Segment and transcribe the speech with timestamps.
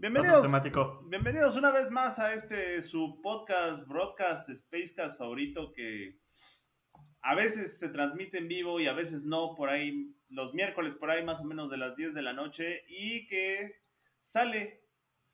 [0.00, 1.02] Bienvenidos, temático.
[1.08, 6.20] bienvenidos una vez más a este su podcast, broadcast, Spacecast favorito que
[7.20, 11.10] a veces se transmite en vivo y a veces no, por ahí los miércoles por
[11.10, 13.74] ahí más o menos de las 10 de la noche y que
[14.20, 14.84] sale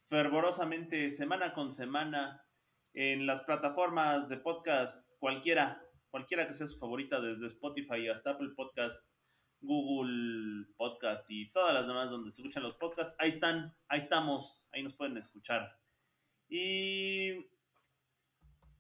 [0.07, 2.43] fervorosamente semana con semana
[2.95, 5.79] en las plataformas de podcast cualquiera,
[6.09, 9.07] cualquiera que sea su favorita desde Spotify hasta Apple Podcast,
[9.65, 14.67] Google Podcast y todas las demás donde se escuchan los podcasts, ahí están, ahí estamos,
[14.73, 15.79] ahí nos pueden escuchar.
[16.49, 17.47] Y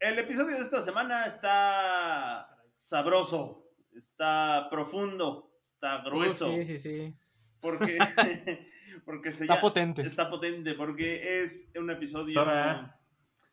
[0.00, 6.50] el episodio de esta semana está sabroso, está profundo, está grueso.
[6.52, 7.14] Uh, sí, sí, sí.
[7.60, 7.98] Porque,
[9.04, 10.02] porque se Está llama- potente.
[10.02, 13.00] Está potente porque es un episodio Sora.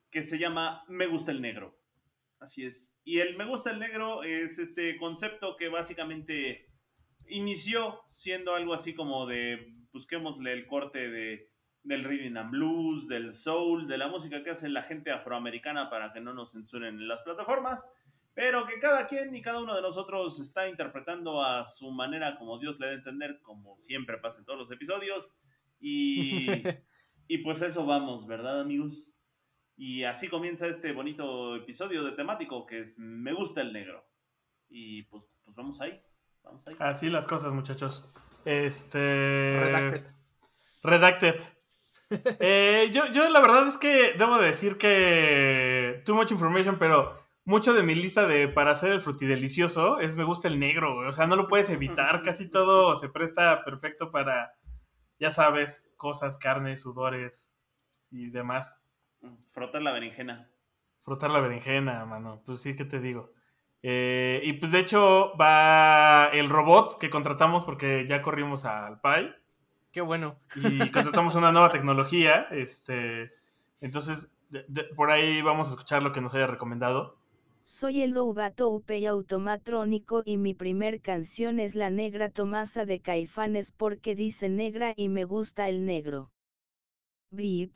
[0.09, 1.77] que se llama Me gusta el negro.
[2.39, 2.99] Así es.
[3.03, 6.70] Y el Me gusta el negro es este concepto que básicamente
[7.31, 11.51] inició siendo algo así como de busquémosle el corte de
[11.83, 16.13] del rhythm and blues, del soul, de la música que hace la gente afroamericana para
[16.13, 17.87] que no nos censuren en las plataformas,
[18.33, 22.59] pero que cada quien y cada uno de nosotros está interpretando a su manera como
[22.59, 25.35] Dios le a entender, como siempre pasa en todos los episodios.
[25.79, 26.47] Y,
[27.27, 29.17] y pues eso vamos, ¿verdad amigos?
[29.75, 34.07] Y así comienza este bonito episodio de temático que es Me gusta el negro.
[34.69, 36.01] Y pues, pues vamos ahí,
[36.43, 36.75] vamos ahí.
[36.79, 38.11] Así las cosas, muchachos.
[38.45, 39.59] Este.
[39.59, 40.05] Redacted.
[40.83, 41.41] Redacted.
[42.41, 46.01] Eh, yo, yo la verdad es que debo de decir que.
[46.05, 50.25] Too much information, pero mucho de mi lista de para hacer el frutidelicioso es me
[50.25, 51.07] gusta el negro, güey.
[51.07, 52.21] O sea, no lo puedes evitar.
[52.23, 54.53] Casi todo se presta perfecto para,
[55.19, 57.55] ya sabes, cosas, carne, sudores
[58.09, 58.81] y demás.
[59.53, 60.49] Frotar la berenjena.
[60.99, 62.41] Frotar la berenjena, mano.
[62.45, 63.31] Pues sí, ¿qué te digo?
[63.83, 69.35] Eh, y pues de hecho va el robot que contratamos porque ya corrimos al PAI
[69.91, 70.37] Qué bueno.
[70.55, 72.47] y contratamos una nueva tecnología.
[72.51, 73.31] Este,
[73.81, 77.17] entonces, de- de- por ahí vamos a escuchar lo que nos haya recomendado.
[77.63, 83.71] Soy el Lobato Upey Automatrónico y mi primer canción es La Negra Tomasa de Caifanes
[83.71, 86.29] porque dice negra y me gusta el negro.
[87.31, 87.73] Bip.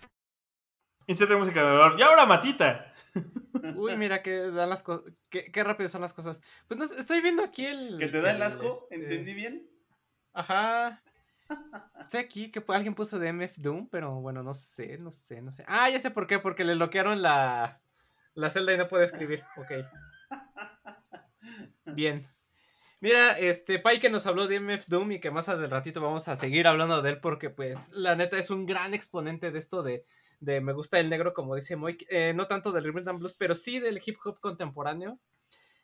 [1.07, 1.95] Inserte música de dolor.
[1.99, 2.93] ¡Y ahora Matita!
[3.75, 5.13] Uy, mira que dan las cosas.
[5.29, 6.41] Qué, qué rápido son las cosas.
[6.67, 7.97] Pues no sé, estoy viendo aquí el.
[7.97, 8.88] ¿Que te da el asco?
[8.89, 9.69] este, ¿Entendí bien?
[10.33, 11.01] Ajá.
[12.01, 15.51] Estoy aquí que alguien puso de MF Doom, pero bueno, no sé, no sé, no
[15.51, 15.63] sé.
[15.67, 17.79] Ah, ya sé por qué, porque le bloquearon la,
[18.33, 19.43] la celda y no puede escribir.
[19.57, 19.72] Ok.
[21.95, 22.27] Bien.
[22.99, 26.27] Mira, este Pai que nos habló de MF Doom y que más al ratito vamos
[26.27, 29.83] a seguir hablando de él porque pues la neta es un gran exponente de esto
[29.83, 30.05] de,
[30.45, 33.33] de me gusta el negro como dice Moy, eh, no tanto del rhythm and blues,
[33.38, 35.19] pero sí del hip hop contemporáneo,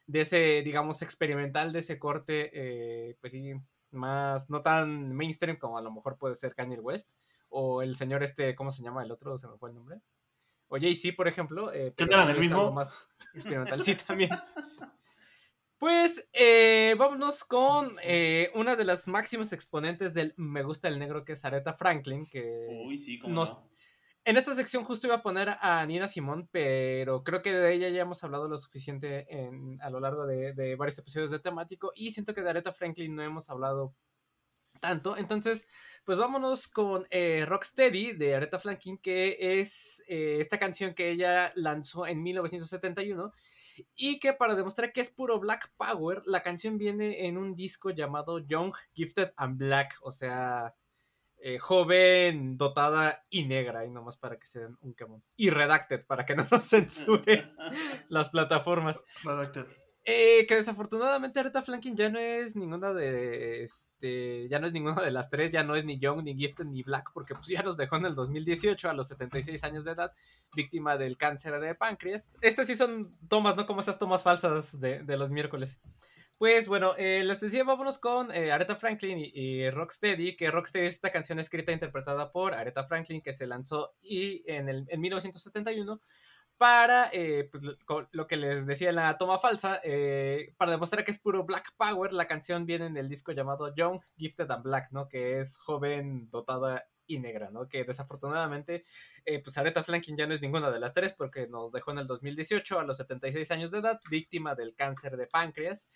[0.07, 3.53] de ese digamos experimental, de ese corte, eh, pues sí,
[3.91, 7.09] más no tan mainstream como a lo mejor puede ser Kanye West
[7.49, 9.37] o el señor este, ¿cómo se llama el otro?
[9.37, 9.99] Se me fue el nombre.
[10.69, 11.73] O Jay-Z, por ejemplo.
[11.73, 12.71] eh, ¿Qué tal, el mismo?
[12.71, 14.29] más experimental, sí, también.
[15.77, 21.25] Pues eh, vámonos con eh, una de las máximas exponentes del Me gusta el negro,
[21.25, 23.69] que es Aretha Franklin, que Uy, sí, como nos- no.
[24.23, 27.89] En esta sección justo iba a poner a Nina Simón, pero creo que de ella
[27.89, 32.11] ya hemos hablado lo suficiente en- a lo largo de, varios episodios de temático y
[32.11, 33.95] siento que de Aretha Franklin no hemos hablado
[34.79, 35.17] tanto.
[35.17, 35.67] Entonces,
[36.05, 41.51] pues vámonos con eh, Rocksteady de Aretha Franklin, que es eh, esta canción que ella
[41.55, 43.33] lanzó en 1971
[43.95, 47.89] y que para demostrar que es puro Black Power, la canción viene en un disco
[47.89, 50.75] llamado Young, Gifted and Black, o sea,
[51.43, 55.23] eh, joven, dotada y negra, y nomás para que se den un quemón.
[55.35, 57.51] Y redacted, para que no nos censure
[58.09, 59.03] las plataformas.
[59.23, 59.65] Redacted.
[60.03, 64.99] Eh, que desafortunadamente Aretha Franklin ya no es ninguna de este, ya no es ninguna
[65.01, 67.61] de las tres, ya no es ni Young, ni Gifted, ni Black, porque pues ya
[67.61, 70.11] nos dejó en el 2018 a los 76 años de edad,
[70.55, 72.31] víctima del cáncer de páncreas.
[72.41, 75.79] Estas sí son tomas, no como esas tomas falsas de, de los miércoles.
[76.41, 80.95] Pues bueno, eh, les decía, vámonos con eh, Aretha Franklin y, Rocksteady, que Rocksteady es
[80.95, 85.01] esta canción escrita e interpretada por Aretha Franklin que se lanzó y en, el, en
[85.01, 86.01] 1971
[86.57, 87.75] para, eh, pues, lo,
[88.11, 91.75] lo que les decía en la toma falsa, eh, para demostrar que es puro Black
[91.77, 95.07] Power, la canción viene en el disco llamado Young, Gifted and Black, ¿no?
[95.09, 97.67] Que es joven, dotada y negra, ¿no?
[97.67, 98.83] Que desafortunadamente,
[99.25, 101.99] eh, pues Aretha Franklin ya no es ninguna de las tres porque nos dejó en
[101.99, 105.89] el 2018 a los 76 años de edad, víctima del cáncer de páncreas,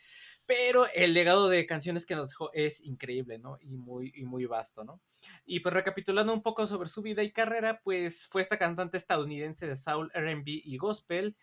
[0.45, 3.57] pero el legado de canciones que nos dejó es increíble, ¿no?
[3.61, 5.01] Y muy, y muy vasto, ¿no?
[5.45, 9.67] Y pues recapitulando un poco sobre su vida y carrera, pues fue esta cantante estadounidense
[9.67, 11.35] de soul, R&B y gospel,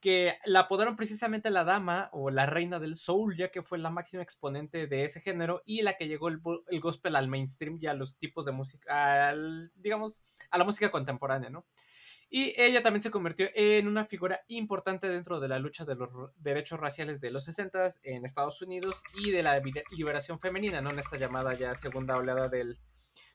[0.00, 3.90] que la apodaron precisamente la dama o la reina del soul, ya que fue la
[3.90, 7.86] máxima exponente de ese género y la que llegó el, el gospel al mainstream y
[7.86, 11.66] a los tipos de música, al, digamos, a la música contemporánea, ¿no?
[12.30, 16.10] Y ella también se convirtió en una figura importante dentro de la lucha de los
[16.36, 19.60] derechos raciales de los 60 en Estados Unidos y de la
[19.90, 20.90] liberación femenina, ¿no?
[20.90, 22.78] En esta llamada ya segunda oleada del,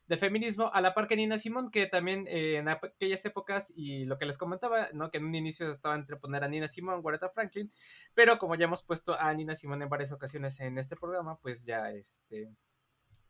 [0.07, 4.05] del feminismo, a la par que Nina Simón, que también eh, en aquellas épocas, y
[4.05, 5.09] lo que les comentaba, ¿no?
[5.11, 7.71] que en un inicio estaba entre poner a Nina Simón, Aretha Franklin,
[8.13, 11.65] pero como ya hemos puesto a Nina Simón en varias ocasiones en este programa, pues
[11.65, 12.51] ya este...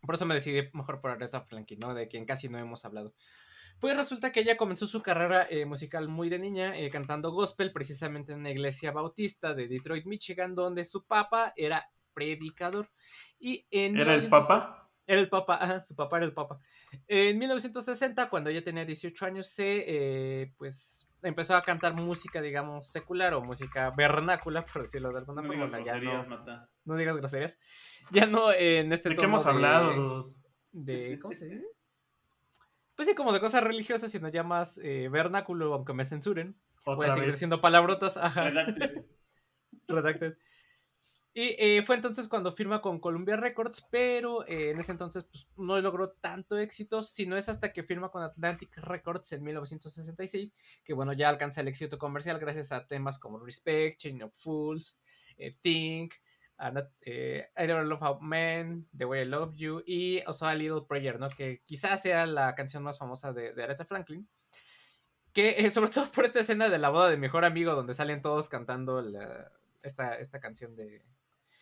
[0.01, 1.93] Por eso me decidí mejor por Aretha Franklin, ¿no?
[1.93, 3.13] De quien casi no hemos hablado.
[3.79, 7.71] Pues resulta que ella comenzó su carrera eh, musical muy de niña, eh, cantando gospel
[7.71, 12.89] precisamente en una iglesia bautista de Detroit, Michigan, donde su papá era predicador.
[13.39, 14.82] Y en ¿Era el papá?
[15.05, 16.59] Era el papa, ajá, su papá era el papa.
[17.07, 22.87] En 1960, cuando ella tenía 18 años, se eh, pues empezó a cantar música, digamos,
[22.87, 25.65] secular o música vernácula, por decirlo de alguna No forma.
[25.65, 26.69] digas groserías, no, Mata.
[26.85, 27.57] no digas groserías.
[28.11, 30.33] Ya no en este ¿De qué hemos de- hablado,
[30.71, 31.65] de ¿cómo se dice?
[32.95, 36.55] Pues sí, como de cosas religiosas, sino ya más eh, vernáculo, aunque me censuren.
[36.85, 38.17] Voy a seguir diciendo palabrotas.
[38.17, 38.49] Ajá.
[38.49, 39.03] Redacted.
[39.87, 40.37] Redacted.
[41.35, 45.47] Y eh, fue entonces cuando firma con Columbia Records, pero eh, en ese entonces pues,
[45.57, 50.53] no logró tanto éxito, sino es hasta que firma con Atlantic Records en 1966,
[50.83, 54.99] que bueno, ya alcanza el éxito comercial gracias a temas como Respect, Chain of Fools,
[55.37, 56.13] eh, Think,
[56.59, 61.19] I Don't Love a Man, The Way I Love You y also A Little Prayer,
[61.19, 61.29] ¿no?
[61.29, 64.29] Que quizás sea la canción más famosa de, de Aretha Franklin.
[65.33, 68.49] Que sobre todo por esta escena de la boda de mejor amigo donde salen todos
[68.49, 69.03] cantando
[69.81, 71.03] esta, esta canción de...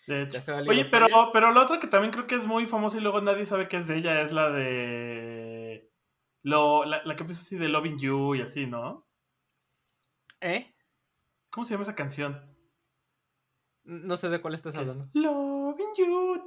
[0.08, 0.34] De hecho.
[0.34, 2.66] Ya se va a Oye, pero, pero la otra que también creo que es muy
[2.66, 5.90] famosa y luego nadie sabe que es de ella es la de.
[6.44, 9.08] Lo, la, la que empieza así de Loving You y así, ¿no?
[10.40, 10.74] ¿Eh?
[11.52, 12.42] ¿Cómo se llama esa canción?
[13.84, 15.10] No sé de cuál estás es hablando.
[15.14, 16.44] Loving You.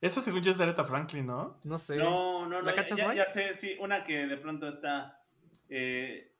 [0.00, 1.58] Esa según yo es de Aretha Franklin, ¿no?
[1.64, 1.96] No sé.
[1.96, 2.60] No, no, no.
[2.60, 5.22] ¿La ya- cachas, ya, ya sé, sí, una que de pronto está.
[5.68, 6.33] Eh...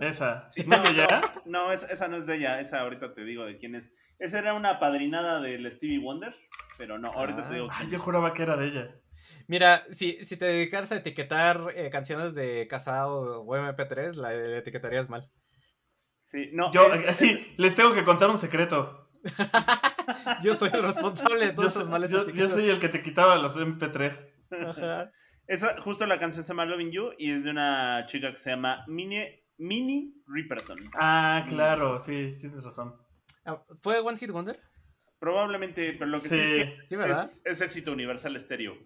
[0.00, 0.48] Esa.
[0.50, 1.20] Sí, ¿No es de ella?
[1.44, 3.92] No, esa, esa no es de ella, esa ahorita te digo de quién es.
[4.18, 6.34] Esa era una padrinada del Stevie Wonder,
[6.78, 7.48] pero no, ahorita Ah.
[7.48, 7.68] te digo.
[7.70, 8.02] Ay, quién yo es.
[8.02, 8.94] juraba que era de ella.
[9.46, 14.58] Mira, si, si te dedicaras a etiquetar eh, canciones de Casado o MP3, la, la
[14.58, 15.30] etiquetarías mal.
[16.22, 16.72] Sí, no.
[16.72, 19.10] Yo, eh, sí, les tengo que contar un secreto.
[20.42, 23.36] Yo soy el responsable de soy- esas malas yo- yo soy el que te quitaba
[23.36, 24.26] los MP3.
[24.68, 25.10] Ajá.
[25.46, 28.50] Esa, justo la canción se llama Loving You y es de una chica que se
[28.50, 29.26] llama Mini,
[29.58, 30.90] Mini Ripperton.
[30.94, 32.94] Ah, claro, sí, tienes razón.
[33.44, 34.60] Ah, ¿Fue One Hit Wonder?
[35.18, 36.42] Probablemente, pero lo que sí, Sí.
[36.42, 37.24] es que Sí, ¿verdad?
[37.24, 38.76] es, es éxito universal estéreo.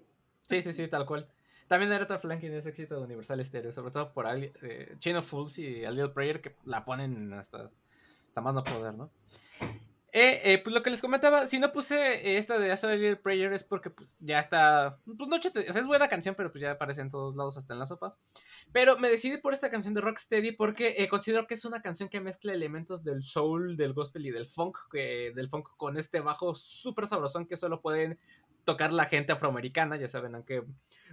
[0.48, 1.28] Sí, sí, sí, tal cual.
[1.68, 5.28] También Aretha Franklin es éxito de Universal Stereo, sobre todo por Ali- eh, Chain of
[5.28, 7.70] Fools y A Little Prayer que la ponen hasta,
[8.28, 9.10] hasta más no poder, ¿no?
[10.12, 13.52] Eh, eh, pues lo que les comentaba, si no puse esta de A Little Prayer
[13.52, 16.72] es porque pues, ya está, pues no, o sea, es buena canción, pero pues ya
[16.72, 18.12] aparece en todos lados hasta en la sopa.
[18.72, 22.08] Pero me decidí por esta canción de Rocksteady porque eh, considero que es una canción
[22.08, 26.54] que mezcla elementos del soul, del gospel y del funk, del funk con este bajo
[26.54, 28.18] súper sabrosón que solo pueden
[28.64, 30.62] tocar la gente afroamericana, ya saben, aunque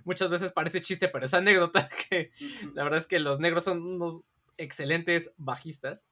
[0.06, 2.32] muchas veces parece chiste, pero es anécdota que
[2.74, 4.22] la verdad es que los negros son unos
[4.58, 6.06] excelentes bajistas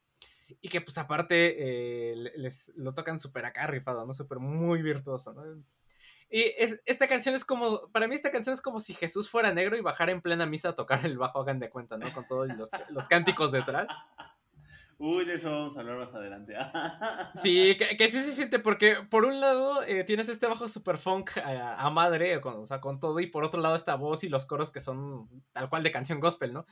[0.62, 1.56] y que pues aparte
[2.12, 4.14] eh, le- les lo tocan súper acá rifado, ¿no?
[4.14, 5.44] Súper muy virtuoso, ¿no?
[6.30, 9.54] Y es- esta canción es como, para mí esta canción es como si Jesús fuera
[9.54, 12.12] negro y bajara en plena misa a tocar el bajo, hagan de cuenta, ¿no?
[12.14, 13.88] Con todos los, los cánticos detrás.
[15.00, 16.56] Uy, de eso vamos a hablar más adelante.
[17.36, 20.98] Sí, que, que sí se siente, porque por un lado eh, tienes este bajo super
[20.98, 24.24] funk a, a madre, con, o sea, con todo, y por otro lado esta voz
[24.24, 26.66] y los coros que son tal cual de canción gospel, ¿no?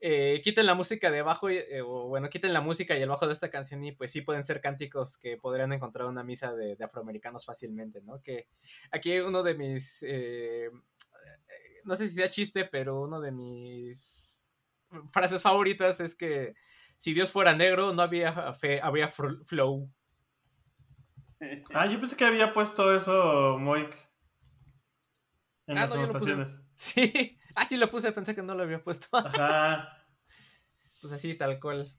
[0.00, 3.26] Eh, quiten la música de bajo, eh, o bueno, quiten la música y el bajo
[3.26, 6.52] de esta canción y pues sí pueden ser cánticos que podrían encontrar en una misa
[6.52, 8.22] de, de afroamericanos fácilmente, ¿no?
[8.22, 8.46] Que
[8.92, 10.70] aquí uno de mis, eh,
[11.84, 14.40] no sé si sea chiste, pero uno de mis
[15.12, 16.54] frases favoritas es que
[16.96, 19.90] si Dios fuera negro, no había fe, habría flow.
[21.72, 23.94] Ah, yo pensé que había puesto eso Moik
[25.68, 26.10] en Ah, las no, yo
[27.54, 27.68] anotaciones.
[27.68, 29.06] Sí, lo puse, pensé que no lo había puesto.
[29.16, 30.04] Ajá.
[31.00, 31.92] pues así, tal cual.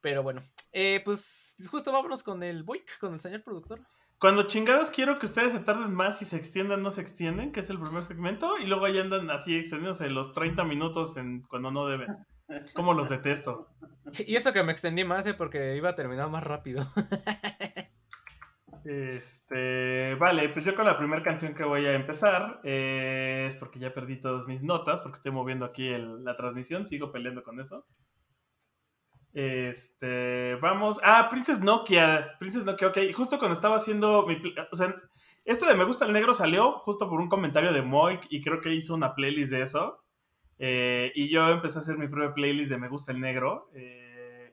[0.00, 0.42] Pero bueno,
[0.72, 3.80] eh, pues justo vámonos con el Buick, con el señor productor.
[4.18, 7.60] Cuando chingadas quiero que ustedes se tarden más y se extiendan, no se extienden, que
[7.60, 11.70] es el primer segmento, y luego ya andan así extendiéndose los 30 minutos en, cuando
[11.70, 12.08] no deben.
[12.74, 13.68] Como los detesto.
[14.26, 15.32] Y eso que me extendí más, ¿eh?
[15.32, 16.86] porque iba a terminar más rápido.
[18.84, 23.78] Este, vale, pues yo con la primera canción que voy a empezar eh, es porque
[23.78, 27.86] ya perdí todas mis notas, porque estoy moviendo aquí la transmisión, sigo peleando con eso.
[29.32, 31.00] Este, vamos.
[31.02, 32.36] Ah, Princess Nokia.
[32.38, 32.98] Princess Nokia, ok.
[33.14, 34.36] Justo cuando estaba haciendo mi.
[34.70, 34.94] O sea,
[35.44, 38.60] este de Me Gusta el Negro salió justo por un comentario de Moik y creo
[38.60, 40.04] que hizo una playlist de eso.
[40.58, 43.70] Eh, y yo empecé a hacer mi propia playlist de Me Gusta el Negro.
[43.74, 44.12] eh,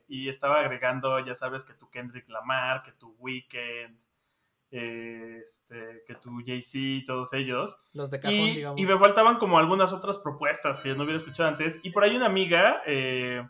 [0.10, 4.00] y estaba agregando, ya sabes, que tu Kendrick Lamar, que tu Weekend,
[4.72, 7.78] este, que tu Jay-Z, todos ellos.
[7.94, 8.80] Los de cajón, Y, digamos.
[8.80, 11.80] y me faltaban como algunas otras propuestas que yo no hubiera escuchado antes.
[11.84, 13.48] Y por ahí una amiga eh,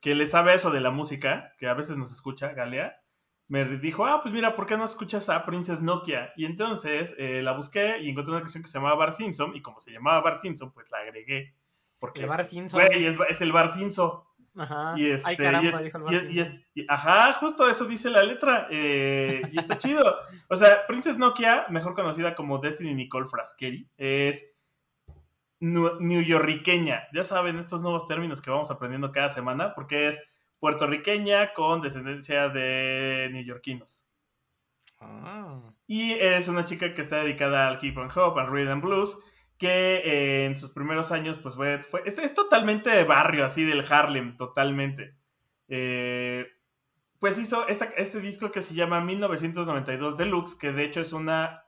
[0.00, 3.00] que le sabe eso de la música, que a veces nos escucha, Galia,
[3.48, 6.32] me dijo, ah, pues mira, ¿por qué no escuchas a Princess Nokia?
[6.36, 9.56] Y entonces eh, la busqué y encontré una canción que se llamaba Bar Simpson.
[9.56, 11.54] Y como se llamaba Bar Simpson, pues la agregué.
[11.98, 12.80] Porque, El Bar Simpson.
[12.80, 14.20] güey, es, es el Bar Simpson.
[14.58, 14.94] Ajá.
[14.96, 18.66] Y este, Ay, caramba, y es- dijo el y ajá, justo eso dice la letra.
[18.70, 20.16] eh, y está chido.
[20.48, 24.44] O sea, Princess Nokia, mejor conocida como Destiny Nicole Frascheri, es
[25.60, 27.08] newyorriqueña.
[27.12, 30.22] Ya saben estos nuevos términos que vamos aprendiendo cada semana, porque es
[30.60, 34.08] puertorriqueña con descendencia de neoyorquinos.
[35.00, 35.60] Ah.
[35.86, 39.18] Y es una chica que está dedicada al hip and hop, al rhythm and blues,
[39.58, 45.16] que en sus primeros años, pues fue, es, totalmente de barrio, así del Harlem, totalmente.
[45.66, 46.46] Eh,
[47.18, 51.64] pues hizo este disco que se llama 1992 Deluxe, que de hecho es una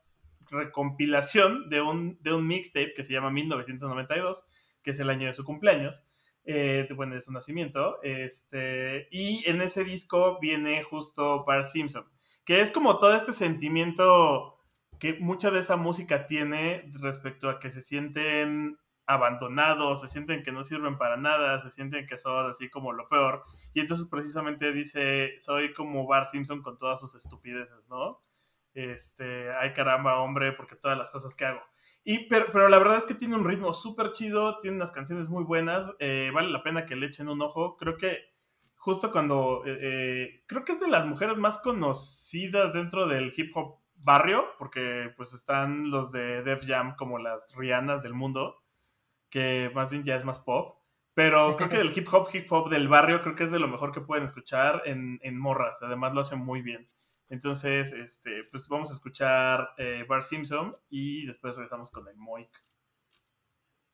[0.49, 4.47] recompilación de un, de un mixtape que se llama 1992,
[4.83, 6.05] que es el año de su cumpleaños,
[6.45, 8.01] eh, bueno, de su nacimiento.
[8.05, 12.05] Este, y en ese disco viene justo Bart Simpson,
[12.45, 14.60] que es como todo este sentimiento
[15.01, 20.53] que mucha de esa música tiene respecto a que se sienten abandonados, se sienten que
[20.53, 23.43] no sirven para nada, se sienten que son así como lo peor.
[23.75, 28.21] Y entonces precisamente dice, soy como Bart Simpson con todas sus estupideces, ¿no?
[28.75, 31.61] Este, ay caramba, hombre, porque todas las cosas que hago.
[32.05, 35.29] Y, pero, pero la verdad es que tiene un ritmo súper chido, tiene unas canciones
[35.29, 37.77] muy buenas, eh, vale la pena que le echen un ojo.
[37.77, 38.19] Creo que
[38.77, 43.57] justo cuando, eh, eh, creo que es de las mujeres más conocidas dentro del hip
[43.57, 48.63] hop barrio, porque pues están los de Def Jam como las Rihannas del mundo,
[49.29, 50.79] que más bien ya es más pop.
[51.15, 53.69] Pero creo que del hip hop, hip hop del barrio, creo que es de lo
[53.69, 55.83] mejor que pueden escuchar en, en morras.
[55.83, 56.89] Además lo hacen muy bien.
[57.31, 62.51] Entonces, este, pues vamos a escuchar eh, Bar Simpson y después regresamos con el Moik.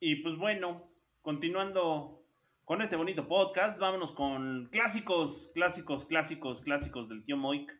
[0.01, 2.25] Y pues bueno, continuando
[2.65, 7.71] con este bonito podcast, vámonos con clásicos, clásicos, clásicos, clásicos del tío Moik.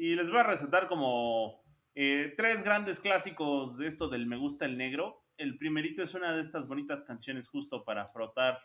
[0.00, 1.62] Y les voy a resaltar como
[1.94, 5.26] eh, tres grandes clásicos de esto del Me gusta el negro.
[5.36, 8.58] El primerito es una de estas bonitas canciones justo para frotar.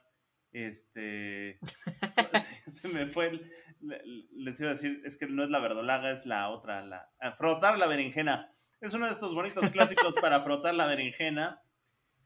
[0.54, 1.60] Este.
[2.68, 3.28] se, me fue.
[3.28, 3.52] el-
[3.82, 4.02] le-
[4.32, 6.86] les iba a decir, es que no es la verdolaga, es la otra.
[6.86, 8.48] La, ah, frotar la berenjena.
[8.80, 11.62] Es uno de estos bonitos clásicos para frotar la berenjena.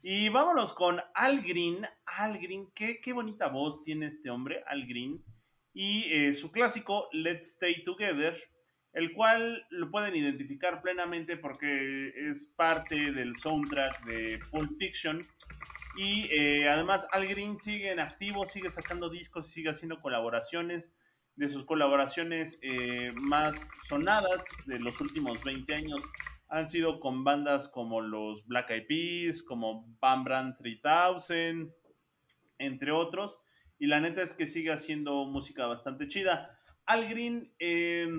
[0.04, 1.84] Y vámonos con Al Green.
[2.06, 5.24] Al Green, qué, qué bonita voz tiene este hombre, Al Green.
[5.74, 8.38] Y eh, su clásico, Let's Stay Together,
[9.00, 15.25] el cual lo pueden identificar plenamente porque es parte del soundtrack de Pulp Fiction.
[15.96, 20.94] Y eh, además Al Green sigue en activo, sigue sacando discos y sigue haciendo colaboraciones.
[21.38, 26.03] De sus colaboraciones eh, más sonadas de los últimos 20 años
[26.50, 31.72] han sido con bandas como los Black Eyed Peas, como Bam Brand 3000,
[32.58, 33.41] entre otros.
[33.77, 36.60] Y la neta es que sigue haciendo música bastante chida.
[36.86, 38.10] Al Green, eh,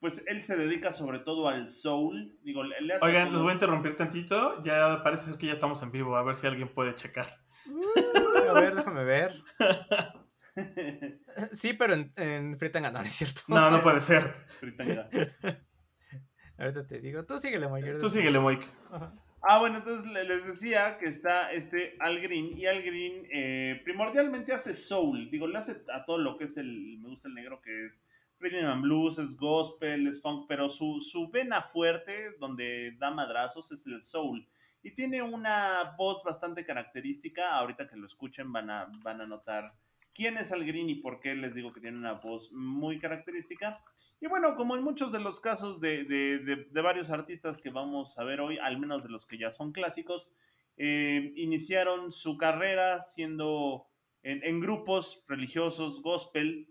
[0.00, 2.38] pues él se dedica sobre todo al soul.
[2.42, 4.62] Digo, le hace Oigan, como- los voy a interrumpir tantito.
[4.62, 6.16] Ya parece ser que ya estamos en vivo.
[6.16, 7.26] A ver si alguien puede checar.
[8.48, 9.42] A ver, déjame ver.
[11.52, 13.42] Sí, pero en, en Fritanga no, no es cierto.
[13.48, 14.46] No, no puede ser.
[14.58, 15.08] Fritanga.
[16.58, 17.98] Ahorita te digo, tú síguele, mayor.
[17.98, 18.66] Tú síguele, Moik.
[19.42, 23.82] Ah, bueno, entonces le- les decía que está este Al Green y Al Green eh,
[23.84, 27.34] primordialmente hace soul, digo, le hace a todo lo que es el, me gusta el
[27.34, 32.32] negro, que es rhythm and blues, es gospel, es funk, pero su, su vena fuerte,
[32.38, 34.46] donde da madrazos, es el soul.
[34.82, 39.74] Y tiene una voz bastante característica, ahorita que lo escuchen van a, van a notar
[40.14, 43.82] quién es Al Green y por qué les digo que tiene una voz muy característica.
[44.20, 46.38] Y bueno, como en muchos de los casos de, de-
[46.70, 49.72] de- varios artistas que vamos a ver hoy, al menos de los que ya son
[49.72, 50.30] clásicos,
[50.78, 53.88] eh, iniciaron su carrera siendo
[54.22, 56.68] en, en grupos religiosos, gospel,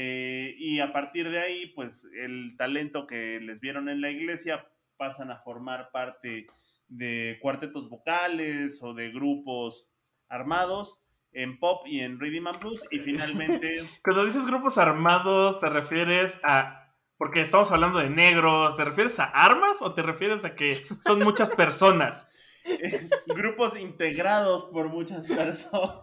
[0.00, 4.64] Eh, y a partir de ahí, pues el talento que les vieron en la iglesia
[4.96, 6.46] pasan a formar parte
[6.86, 9.92] de cuartetos vocales o de grupos
[10.28, 11.00] armados
[11.32, 16.38] en pop y en rhythm and blues y finalmente Cuando dices grupos armados, ¿te refieres
[16.44, 20.74] a porque estamos hablando de negros, ¿te refieres a armas o te refieres a que
[20.74, 22.28] son muchas personas?
[23.26, 26.00] grupos integrados por muchas personas.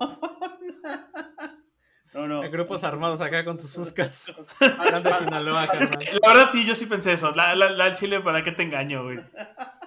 [2.14, 2.50] No, no.
[2.50, 4.32] Grupos armados acá con sus fuscas.
[4.78, 5.92] Hablando de Sinaloa, carnal.
[6.22, 7.32] La verdad sí, yo sí pensé eso.
[7.32, 9.20] La, la, la chile, ¿para qué te engaño, güey?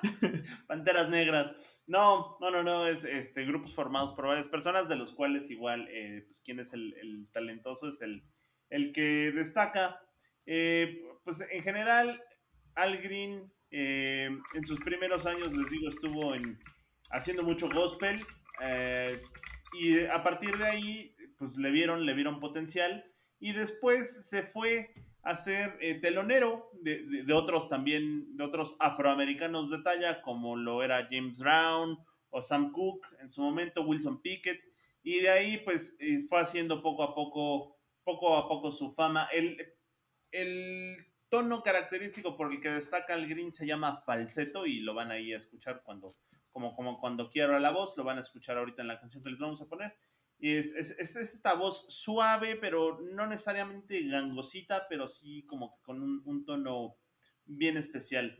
[0.66, 1.54] Panteras negras.
[1.86, 5.88] No, no, no, no, es este, grupos formados por varias personas, de los cuales igual,
[5.90, 8.24] eh, pues, quién es el, el, talentoso, es el,
[8.68, 9.98] el que destaca.
[10.44, 12.22] Eh, pues en general,
[12.74, 16.58] Al Green, eh, en sus primeros años, les digo, estuvo en,
[17.10, 18.22] haciendo mucho gospel,
[18.60, 19.22] eh,
[19.72, 23.04] y a partir de ahí, pues le vieron, le vieron potencial,
[23.40, 24.92] y después se fue
[25.22, 30.82] a ser eh, telonero de, de, otros también, de otros afroamericanos de talla, como lo
[30.82, 31.98] era James Brown
[32.30, 34.60] o Sam Cooke, en su momento Wilson Pickett,
[35.02, 39.28] y de ahí pues eh, fue haciendo poco a poco, poco a poco su fama.
[39.32, 39.56] El,
[40.32, 45.10] el tono característico por el que destaca el Green se llama falseto y lo van
[45.10, 46.16] ahí a escuchar cuando,
[46.50, 49.30] como, como cuando quiero la voz, lo van a escuchar ahorita en la canción que
[49.30, 49.96] les vamos a poner.
[50.40, 56.22] Es, es, es, esta voz suave, pero no necesariamente gangosita, pero sí como con un,
[56.24, 56.96] un, tono
[57.44, 58.38] bien especial.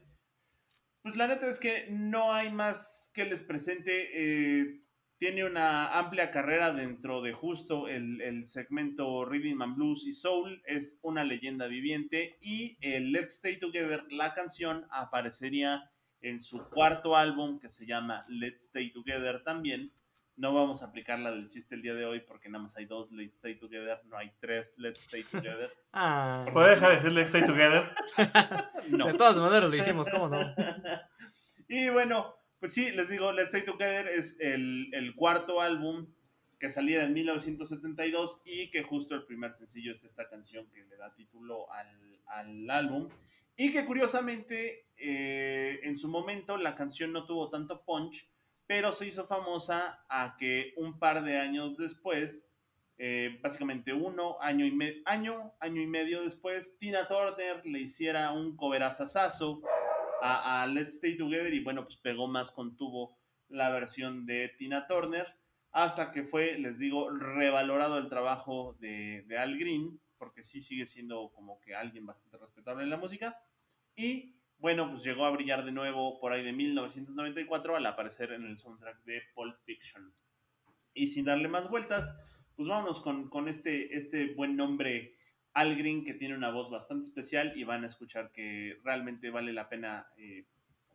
[1.02, 4.10] Pues la neta es que no hay más que les presente.
[4.12, 4.82] Eh,
[5.18, 10.62] tiene una amplia carrera dentro de justo el, el, segmento Rhythm and Blues y Soul.
[10.66, 12.38] Es una leyenda viviente.
[12.40, 15.90] Y el Let's Stay Together, la canción, aparecería
[16.20, 19.92] en su cuarto álbum que se llama Let's Stay Together también
[20.38, 22.86] no vamos a aplicar la del chiste el día de hoy porque nada más hay
[22.86, 25.70] dos Let's Stay Together, no hay tres Let's Stay Together.
[25.92, 26.46] Ah.
[26.52, 27.90] ¿Puedo dejar de decir Let's Stay Together?
[28.90, 29.06] no.
[29.08, 30.38] De todas maneras lo hicimos, ¿cómo no?
[31.68, 36.06] y bueno, pues sí, les digo, Let's Stay Together es el, el cuarto álbum
[36.60, 40.96] que salía en 1972 y que justo el primer sencillo es esta canción que le
[40.96, 43.08] da título al, al álbum.
[43.56, 48.28] Y que curiosamente, eh, en su momento la canción no tuvo tanto punch,
[48.68, 52.52] pero se hizo famosa a que un par de años después,
[52.98, 58.56] eh, básicamente uno, año y, año, año y medio después, Tina Turner le hiciera un
[58.56, 59.62] coverazazazo
[60.20, 64.50] a, a Let's Stay Together y bueno, pues pegó más con tubo la versión de
[64.58, 65.26] Tina Turner,
[65.70, 70.84] hasta que fue, les digo, revalorado el trabajo de, de Al Green, porque sí sigue
[70.84, 73.40] siendo como que alguien bastante respetable en la música,
[73.96, 78.44] y bueno, pues llegó a brillar de nuevo por ahí de 1994 al aparecer en
[78.44, 80.12] el soundtrack de Pulp Fiction.
[80.94, 82.12] Y sin darle más vueltas,
[82.56, 85.10] pues vámonos con, con este, este buen nombre
[85.52, 89.52] Al Green que tiene una voz bastante especial y van a escuchar que realmente vale
[89.52, 90.44] la pena eh,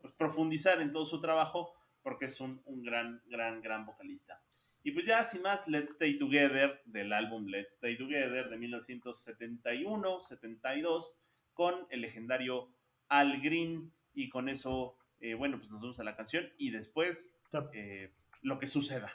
[0.01, 4.41] pues profundizar en todo su trabajo porque es un, un, gran, gran, gran vocalista.
[4.83, 11.15] Y pues ya sin más, Let's Stay Together del álbum Let's Stay Together de 1971-72
[11.53, 12.67] con el legendario
[13.13, 17.37] al Green y con eso, eh, bueno, pues nos vamos a la canción y después
[17.73, 19.13] eh, lo que suceda.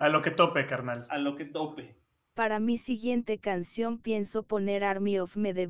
[0.00, 1.06] A lo que tope, carnal.
[1.10, 1.96] A lo que tope.
[2.34, 5.68] Para mi siguiente canción pienso poner Army of Me de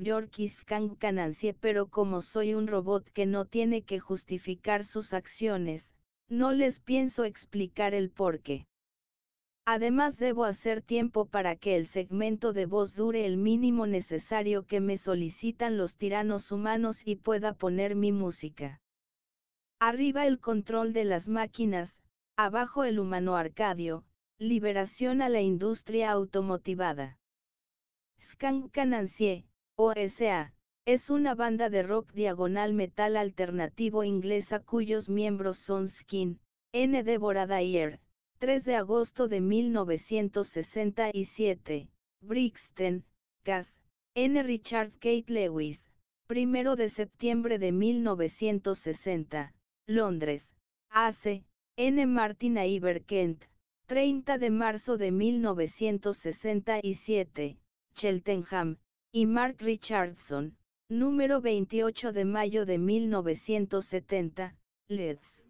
[0.48, 5.94] Skang Canancie, pero como soy un robot que no tiene que justificar sus acciones,
[6.28, 8.66] no les pienso explicar el porqué.
[9.72, 14.80] Además debo hacer tiempo para que el segmento de voz dure el mínimo necesario que
[14.80, 18.80] me solicitan los tiranos humanos y pueda poner mi música.
[19.78, 22.02] Arriba el control de las máquinas,
[22.36, 24.04] abajo el humano arcadio,
[24.40, 27.20] liberación a la industria automotivada.
[28.20, 30.52] Skank Canancie, OSA,
[30.84, 36.40] es una banda de rock diagonal metal alternativo inglesa cuyos miembros son Skin,
[36.72, 37.04] N.
[37.04, 38.00] Deborah Dyer,
[38.40, 41.90] 3 de agosto de 1967,
[42.22, 43.04] Brixton,
[43.42, 43.78] Cass,
[44.14, 44.42] N.
[44.42, 45.90] Richard Kate Lewis,
[46.30, 49.52] 1 de septiembre de 1960,
[49.86, 50.56] Londres,
[50.88, 51.44] AC,
[51.76, 52.06] N.
[52.06, 53.44] Martin Iver Kent,
[53.84, 57.58] 30 de marzo de 1967,
[57.94, 58.78] Cheltenham,
[59.12, 60.56] y Mark Richardson,
[60.88, 64.56] número 28 de mayo de 1970,
[64.88, 65.49] Leeds.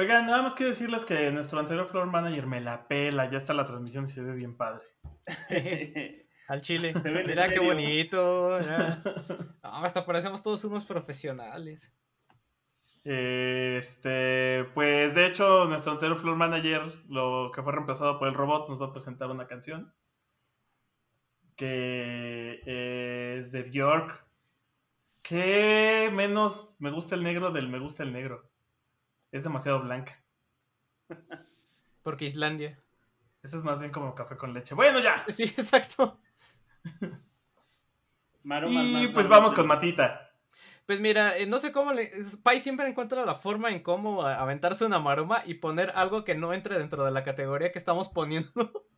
[0.00, 3.52] Oigan, nada más quiero decirles que nuestro anterior floor manager me la pela, ya está
[3.52, 4.86] la transmisión y se ve bien padre.
[6.48, 6.94] Al chile.
[7.26, 8.58] Mira qué bonito.
[9.62, 11.92] No, hasta parecemos todos unos profesionales.
[13.04, 18.70] Este, pues de hecho, nuestro anterior floor manager, lo que fue reemplazado por el robot,
[18.70, 19.94] nos va a presentar una canción.
[21.56, 24.26] que es de Bjork.
[25.20, 28.49] ¿Qué menos me gusta el negro del me gusta el negro?
[29.32, 30.22] Es demasiado blanca.
[32.02, 32.82] Porque Islandia.
[33.42, 34.74] Eso es más bien como café con leche.
[34.74, 35.24] Bueno, ya.
[35.34, 36.20] Sí, exacto.
[38.42, 40.30] Maromas Y más pues vamos con Matita.
[40.86, 42.10] Pues mira, eh, no sé cómo le.
[42.42, 46.52] Pai siempre encuentra la forma en cómo aventarse una maroma y poner algo que no
[46.52, 48.50] entre dentro de la categoría que estamos poniendo.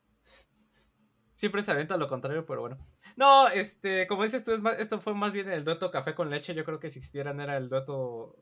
[1.34, 2.78] siempre se avienta lo contrario, pero bueno.
[3.16, 6.30] No, este, como dices tú, es más- esto fue más bien el dueto café con
[6.30, 6.54] leche.
[6.54, 8.36] Yo creo que si existieran era el dueto.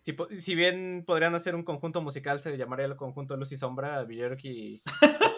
[0.00, 4.02] Si, si bien podrían hacer un conjunto musical, se llamaría el conjunto Luz y Sombra,
[4.04, 4.82] Björk y.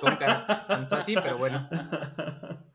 [0.03, 1.69] Entonces, así, pero bueno.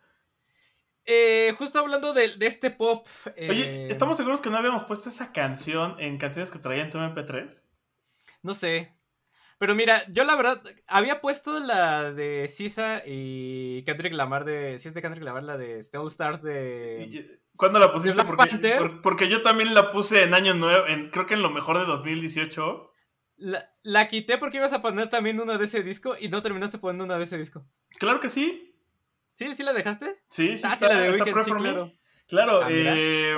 [1.08, 3.08] Eh, justo hablando de, de este pop.
[3.38, 6.89] Oye, eh, ¿estamos seguros que no habíamos puesto esa canción en canciones que traía en
[6.89, 7.63] tu MP3?
[8.41, 8.91] No sé.
[9.58, 14.80] Pero mira, yo la verdad había puesto la de Sisa y Kendrick Lamar de.
[14.80, 17.39] Si es de Kendrick Lamar, la de Steel Stars de.
[17.56, 18.22] ¿Cuándo la pusiste?
[18.26, 18.78] Porque, Panther?
[18.78, 21.80] por- porque yo también la puse en año nuevo, en, creo que en lo mejor
[21.80, 22.91] de 2018.
[23.38, 26.78] La, la quité porque ibas a poner también una de ese disco y no terminaste
[26.78, 27.65] poniendo una de ese disco.
[27.98, 28.78] Claro que sí.
[29.36, 29.54] ¿Sí?
[29.54, 30.22] ¿Sí la dejaste?
[30.30, 31.94] Sí, sí, ah, sí, la de Weekend, sí, claro.
[32.28, 33.38] Claro, Ah, eh,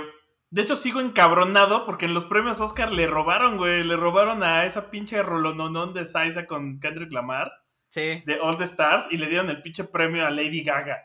[0.49, 4.65] de hecho sigo encabronado porque en los premios Oscar le robaron, güey, le robaron a
[4.65, 7.51] esa pinche rolononón de Saiza con Kendrick Lamar
[7.89, 8.21] Sí.
[8.25, 11.01] de All the Stars y le dieron el pinche premio a Lady Gaga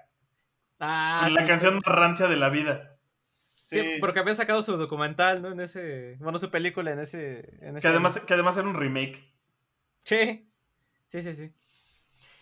[0.80, 2.96] Ah, con la sí, canción más rancia de la vida.
[3.62, 3.86] Sí, Sí.
[4.00, 5.52] porque había sacado su documental, ¿no?
[5.52, 6.16] En ese.
[6.18, 7.56] Bueno, su película en ese.
[7.60, 8.26] En Que ese además, año.
[8.26, 9.32] que además era un remake.
[10.04, 10.50] Sí.
[11.06, 11.52] Sí, sí, sí.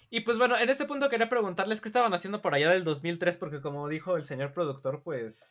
[0.09, 3.37] Y pues bueno, en este punto quería preguntarles qué estaban haciendo por allá del 2003,
[3.37, 5.51] porque como dijo el señor productor, pues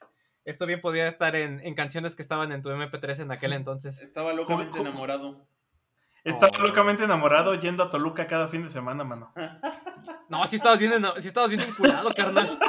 [0.49, 4.01] esto bien podía estar en, en canciones que estaban en tu MP3 en aquel entonces.
[4.01, 5.45] Estaba locamente enamorado.
[6.23, 6.63] Estaba Oh.
[6.67, 9.33] locamente enamorado yendo a Toluca cada fin de semana, mano.
[10.29, 12.59] No, sí estabas bien, sí estabas bien vinculado, carnal.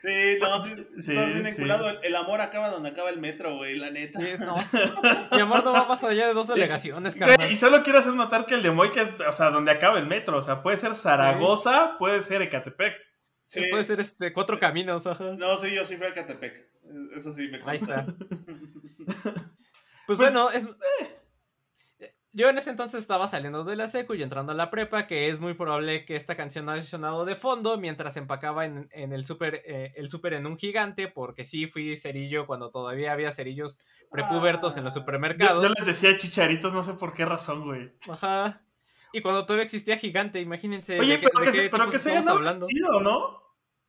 [0.00, 1.48] Sí, no, sí, Sí, estás bien sí.
[1.50, 1.88] enculado.
[1.90, 4.18] El, el amor acaba donde acaba el metro, güey, la neta.
[4.20, 4.78] Sí, no, sí.
[5.30, 7.56] Mi amor no va más allá de dos delegaciones, Güey, y carnal.
[7.56, 10.38] solo quiero hacer notar que el de Moica es, o sea, donde acaba el metro.
[10.38, 12.94] O sea, puede ser Zaragoza, puede ser Ecatepec.
[13.44, 15.34] Sí, puede ser este cuatro caminos, ajá.
[15.38, 16.68] No, sí, yo sí fui a Catepec.
[17.16, 18.06] Eso sí me Ahí consta.
[18.08, 18.14] está.
[20.06, 20.68] Pues bueno, es.
[22.34, 25.28] Yo en ese entonces estaba saliendo de la secu y entrando a la prepa, que
[25.28, 29.26] es muy probable que esta canción haya sonado de fondo mientras empacaba en, en el
[29.26, 33.80] súper eh, el súper en un gigante, porque sí fui cerillo cuando todavía había cerillos
[34.10, 34.96] prepubertos en los Ah.
[34.96, 35.62] Yo, supermercados.
[35.62, 37.92] yo les decía chicharitos, no sé por qué razón, güey.
[38.08, 38.62] Ajá.
[39.12, 40.98] Y cuando todavía existía gigante, imagínense.
[40.98, 42.66] Oye, de pero de que, qué se, pero tipos que se estamos ganaba hablando.
[42.68, 43.42] chido, ¿no?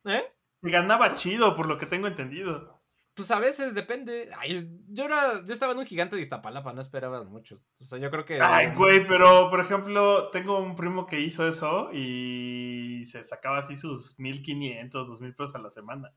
[0.04, 0.24] ¿Eh?
[0.62, 2.82] Se ganaba chido, por lo que tengo entendido.
[3.14, 4.28] Pues a veces depende.
[4.38, 7.60] Ay, yo era, yo estaba en un gigante de Iztapalapa, no esperabas mucho.
[7.80, 8.40] O sea, yo creo que.
[8.42, 13.76] Ay, güey, pero por ejemplo, tengo un primo que hizo eso y se sacaba así
[13.76, 16.12] sus 1500, 2000 pesos a la semana.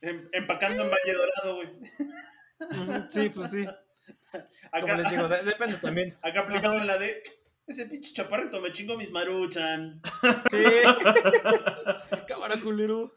[0.00, 1.68] Em- empacando en Valle Dorado, güey.
[3.08, 3.64] Sí, pues sí.
[4.32, 6.16] Como Acá, les digo, de- depende también.
[6.22, 7.22] acá aplicado en la de.
[7.66, 10.00] Ese pinche chaparrito me chingó mis maruchan.
[10.50, 10.64] Sí.
[12.28, 13.14] Cámara culero.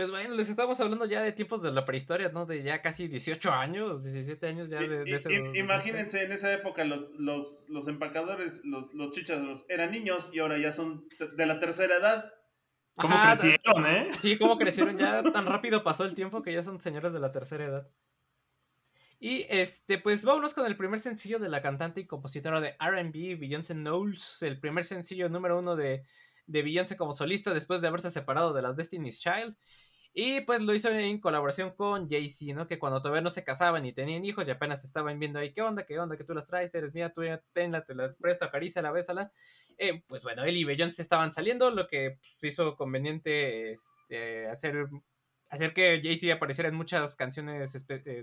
[0.00, 2.46] Pues bueno, les estamos hablando ya de tiempos de la prehistoria, ¿no?
[2.46, 5.30] De ya casi 18 años, 17 años ya de, de ese.
[5.54, 9.10] imagínense, en esa época los, los, los empacadores, los, los
[9.68, 12.32] eran niños y ahora ya son de la tercera edad.
[12.94, 14.08] ¿Cómo Ajá, crecieron, eh?
[14.20, 17.32] Sí, cómo crecieron ya tan rápido pasó el tiempo que ya son señores de la
[17.32, 17.90] tercera edad.
[19.22, 23.38] Y este, pues vámonos con el primer sencillo de la cantante y compositora de RB,
[23.38, 26.04] Beyoncé Knowles, el primer sencillo número uno de,
[26.46, 29.54] de Beyoncé como solista después de haberse separado de las Destiny's Child.
[30.12, 32.66] Y pues lo hizo en colaboración con Jay-Z, ¿no?
[32.66, 35.62] Que cuando todavía no se casaban y tenían hijos y apenas estaban viendo ahí, ¿qué
[35.62, 35.84] onda?
[35.84, 36.16] ¿Qué onda?
[36.16, 39.30] Que tú las traes, eres mía, tú ya tenla, te la presto, acaríciala, bésala.
[39.78, 44.88] Eh, pues bueno, él y Beyoncé estaban saliendo, lo que pues, hizo conveniente este, hacer,
[45.50, 48.22] hacer que Jay-Z apareciera en muchas canciones eh, de,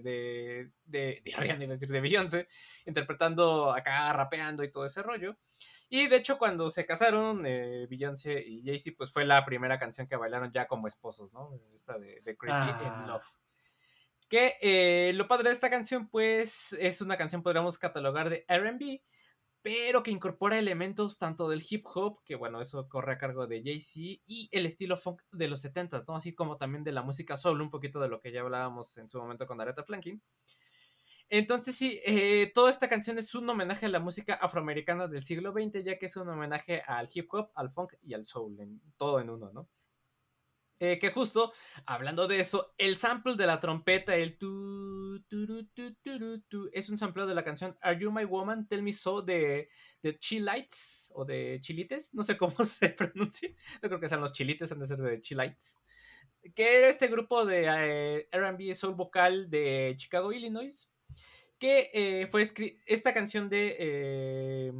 [0.85, 2.47] de, de Ariana, iba a decir, de Beyoncé,
[2.85, 5.37] interpretando acá, rapeando y todo ese rollo.
[5.89, 10.07] Y de hecho, cuando se casaron, eh, Beyoncé y Jay-Z, pues fue la primera canción
[10.07, 11.51] que bailaron ya como esposos, ¿no?
[11.73, 12.99] Esta de, de Crazy Ah.
[13.01, 13.25] in Love.
[14.29, 19.01] Que eh, lo padre de esta canción, pues, es una canción, podríamos catalogar de RB,
[19.67, 23.61] pero que incorpora elementos tanto del hip hop, que bueno, eso corre a cargo de
[23.61, 26.15] Jay-Z, y el estilo funk de los 70s, ¿no?
[26.15, 29.09] Así como también de la música soul, un poquito de lo que ya hablábamos en
[29.09, 30.21] su momento con Aretha Franklin.
[31.27, 35.51] Entonces sí, eh, toda esta canción es un homenaje a la música afroamericana del siglo
[35.51, 38.81] XX, ya que es un homenaje al hip hop, al funk y al soul, en,
[38.95, 39.67] todo en uno, ¿no?
[40.79, 41.53] Eh, que justo,
[41.87, 46.97] hablando de eso, el sample de la trompeta, el tu, tu, tu, tu, es un
[46.97, 48.67] sample de la canción Are You My Woman?
[48.67, 49.69] Tell Me So de,
[50.03, 53.49] de Chilites o de Chilites, no sé cómo se pronuncia.
[53.81, 55.79] Yo creo que sean los Chilites, han de ser de Chilites.
[56.53, 60.91] Que era este grupo de eh, RB Soul Vocal de Chicago, Illinois.
[61.57, 62.47] Que eh, fue
[62.85, 64.73] esta canción de, eh,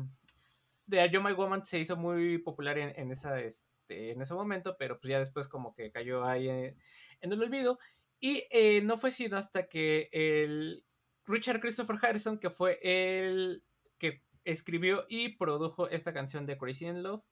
[0.86, 3.42] de Are You My Woman se hizo muy popular en, en esa.
[3.42, 6.76] Este, este, en ese momento, pero pues ya después como que cayó ahí en,
[7.22, 7.80] el olvido.
[8.20, 10.84] Y eh, no fue sino hasta que el
[11.26, 13.64] Richard Christopher Harrison, que fue el
[13.98, 17.24] que escribió y produjo esta canción de Crazy in Love,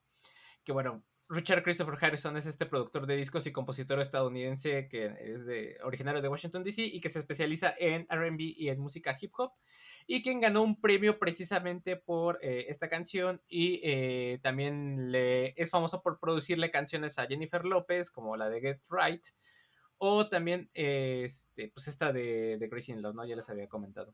[0.64, 5.46] que bueno, Richard Christopher Harrison es este productor de discos y compositor estadounidense que es
[5.48, 9.34] de, originario de Washington DC y que se especializa en RB y en música hip
[9.38, 9.54] hop
[10.08, 15.70] y quien ganó un premio precisamente por eh, esta canción y eh, también le, es
[15.70, 19.26] famoso por producirle canciones a Jennifer López como la de Get Right
[19.98, 23.26] o también este, pues esta de, de Crazy in Love, ¿no?
[23.26, 24.14] Ya les había comentado.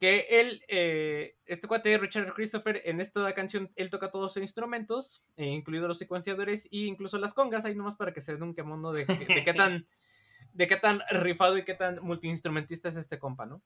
[0.00, 5.24] Que él, eh, este cuate Richard Christopher, en esta canción, él toca todos los instrumentos,
[5.36, 8.92] incluidos los secuenciadores e incluso las congas, ahí nomás para que se den un quemono
[8.92, 9.86] de, de, de qué tan
[10.52, 13.62] de qué tan rifado y qué tan multiinstrumentista es este compa, ¿no?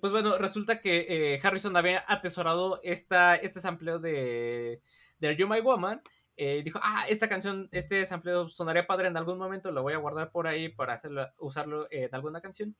[0.00, 4.80] Pues bueno, resulta que eh, Harrison había atesorado esta, este sampleo de,
[5.18, 6.02] de You My Woman.
[6.36, 9.98] Eh, dijo, ah, esta canción, este sampleo sonaría padre en algún momento, lo voy a
[9.98, 12.74] guardar por ahí para hacerlo, usarlo en alguna canción.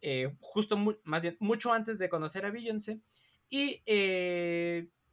[0.00, 3.00] Eh, justo, más bien, mucho antes de conocer a Beyoncé.
[3.50, 3.82] Y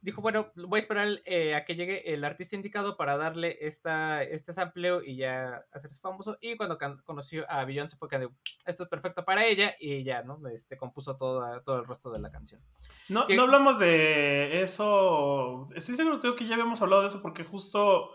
[0.02, 4.22] dijo, bueno, voy a esperar eh, a que llegue el artista indicado para darle esta,
[4.22, 6.38] este sampleo y ya hacerse famoso.
[6.40, 8.28] Y cuando conoció a Beyoncé fue que
[8.66, 10.40] esto es perfecto para ella y ya, ¿no?
[10.48, 12.60] Este, compuso todo, todo el resto de la canción.
[13.08, 15.68] No, no hablamos de eso.
[15.74, 18.10] Estoy seguro que ya habíamos hablado de eso porque justo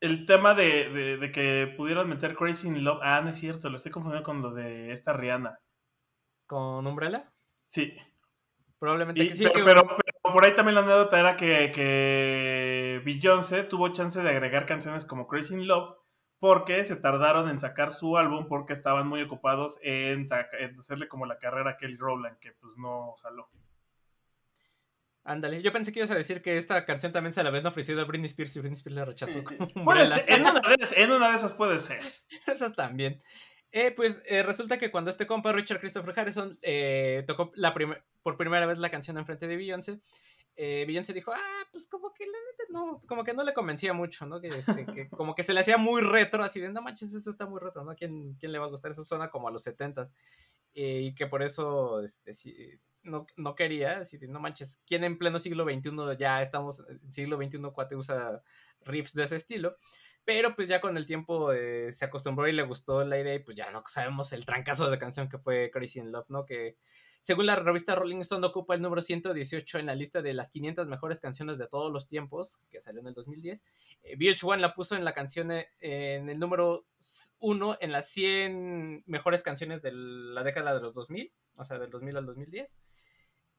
[0.00, 3.00] el tema de, de, que pudieran meter Crazy in Love.
[3.02, 5.60] Ah, no es cierto, lo estoy confundiendo con lo de esta Rihanna.
[6.46, 7.30] ¿Con Umbrella?
[7.62, 7.94] Sí.
[8.80, 9.46] Probablemente que sí.
[9.52, 9.82] Pero,
[10.22, 15.28] por ahí también la anécdota era que, que Beyoncé tuvo chance de agregar canciones como
[15.28, 15.94] Crazy in Love
[16.38, 20.26] porque se tardaron en sacar su álbum porque estaban muy ocupados en,
[20.78, 23.50] hacerle como la carrera a Kelly Rowland, que pues no jaló.
[25.24, 28.00] Ándale, yo pensé que ibas a decir que esta canción también se la habían ofrecido
[28.00, 29.38] a Britney Spears y Britney Spears la rechazó.
[29.38, 29.46] en,
[29.82, 30.24] una de,
[30.96, 32.00] en una de esas puede ser.
[32.46, 33.20] Esas también.
[33.72, 37.72] Eh, pues eh, resulta que cuando este compa Richard Christopher Harrison eh, tocó la
[38.22, 40.00] por primera vez la canción en frente de Beyoncé,
[40.56, 43.92] eh, Beyoncé dijo, ah, pues como que la neta no, como que no le convencía
[43.92, 44.40] mucho, ¿no?
[44.40, 47.30] Que, este, que como que se le hacía muy retro, así de, no manches, eso
[47.30, 47.94] está muy retro, ¿no?
[47.94, 48.90] ¿Quién, quién le va a gustar?
[48.90, 50.12] Eso suena como a los setentas.
[50.74, 55.38] y que por eso, este, no, no quería, así de, no manches, ¿quién en pleno
[55.38, 58.42] siglo XXI ya estamos, en siglo XXI, cuate usa
[58.82, 59.76] riffs de ese estilo?
[60.30, 63.40] Pero pues ya con el tiempo eh, se acostumbró y le gustó la idea y
[63.40, 66.46] pues ya no sabemos el trancazo de canción que fue Crazy in Love, ¿no?
[66.46, 66.76] Que
[67.18, 70.86] según la revista Rolling Stone ocupa el número 118 en la lista de las 500
[70.86, 73.64] mejores canciones de todos los tiempos, que salió en el 2010.
[74.04, 76.86] Eh, VH1 la puso en la canción eh, en el número
[77.40, 81.90] 1 en las 100 mejores canciones de la década de los 2000, o sea, del
[81.90, 82.78] 2000 al 2010.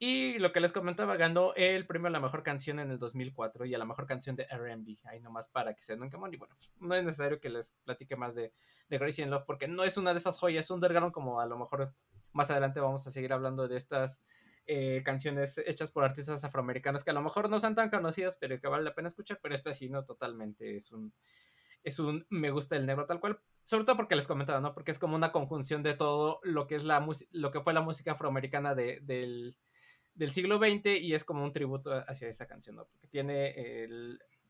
[0.04, 3.66] Y lo que les comentaba, ganó el premio a la mejor canción en el 2004
[3.66, 4.98] y a la mejor canción de RB.
[5.04, 8.16] Ahí nomás para que se den un Y bueno, no es necesario que les platique
[8.16, 8.52] más de,
[8.88, 11.56] de Gracie in Love porque no es una de esas joyas underground como a lo
[11.56, 11.94] mejor
[12.32, 14.20] más adelante vamos a seguir hablando de estas
[14.66, 18.60] eh, canciones hechas por artistas afroamericanos que a lo mejor no son tan conocidas pero
[18.60, 19.38] que vale la pena escuchar.
[19.40, 20.74] Pero esta sí, no totalmente.
[20.74, 21.12] Es un,
[21.84, 23.38] es un me gusta el negro tal cual.
[23.62, 24.74] Sobre todo porque les comentaba, ¿no?
[24.74, 27.82] Porque es como una conjunción de todo lo que es la lo que fue la
[27.82, 29.56] música afroamericana de, del
[30.14, 32.86] del siglo XX y es como un tributo hacia esa canción, ¿no?
[32.86, 33.54] Porque tiene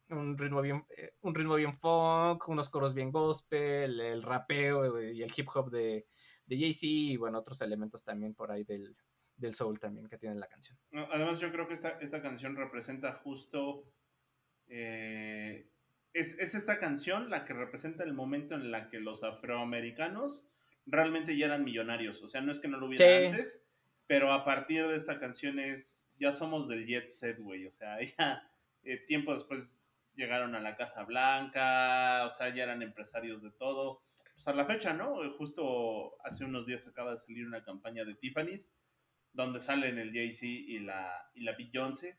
[0.08, 5.22] un ritmo bien eh, un ritmo bien funk, unos coros bien gospel, el rapeo y
[5.22, 6.06] el hip hop de,
[6.46, 8.96] de Jay-Z y bueno, otros elementos también por ahí del,
[9.36, 10.78] del soul también que tiene la canción.
[11.10, 13.84] Además yo creo que esta, esta canción representa justo...
[14.68, 15.68] Eh,
[16.14, 20.46] es, es, esta canción la que representa el momento en la que los afroamericanos
[20.86, 22.22] realmente ya eran millonarios.
[22.22, 23.66] O sea, no es que no lo hubiera antes,
[24.06, 27.98] pero a partir de esta canción es, ya somos del jet set, güey, o sea,
[28.18, 28.48] ya
[28.82, 34.02] eh, tiempo después llegaron a la Casa Blanca, o sea, ya eran empresarios de todo.
[34.34, 35.16] Pues a la fecha, ¿no?
[35.36, 38.74] Justo hace unos días acaba de salir una campaña de Tiffany's,
[39.32, 42.18] donde salen el Jay-Z y la, y la Beyoncé,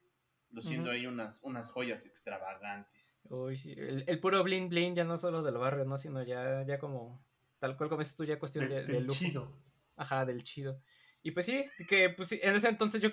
[0.51, 3.27] luciendo ahí unas, unas joyas extravagantes.
[3.29, 5.97] Uy, sí, el, puro bling bling ya no solo del barrio, ¿no?
[5.97, 7.23] Sino ya, ya como,
[7.59, 9.51] tal cual como es tú, ya cuestión de, del chido.
[9.95, 10.81] Ajá, del chido.
[11.23, 13.09] Y pues sí, que pues en ese entonces yo,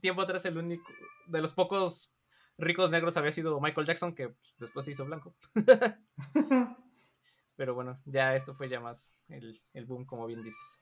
[0.00, 0.86] tiempo atrás, el único,
[1.26, 2.12] de los pocos
[2.56, 5.36] ricos negros había sido Michael Jackson, que después se hizo blanco.
[7.56, 10.80] Pero bueno, ya esto fue ya más el, el boom, como bien dices.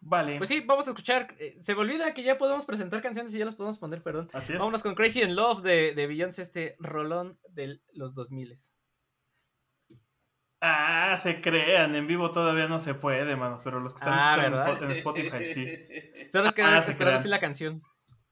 [0.00, 0.38] Vale.
[0.38, 1.34] Pues sí, vamos a escuchar.
[1.38, 4.28] eh, se me olvida que ya podemos presentar canciones y ya las podemos poner, perdón.
[4.32, 4.58] Así es.
[4.58, 8.54] Vámonos con Crazy in Love de, de Beyoncé, este rolón de los 2000
[10.66, 14.32] Ah, se crean, en vivo todavía no se puede, mano, pero los que están Ah,
[14.32, 15.66] escuchando en Spotify, sí.
[16.32, 17.82] Solo que Ah, se esperando así la canción.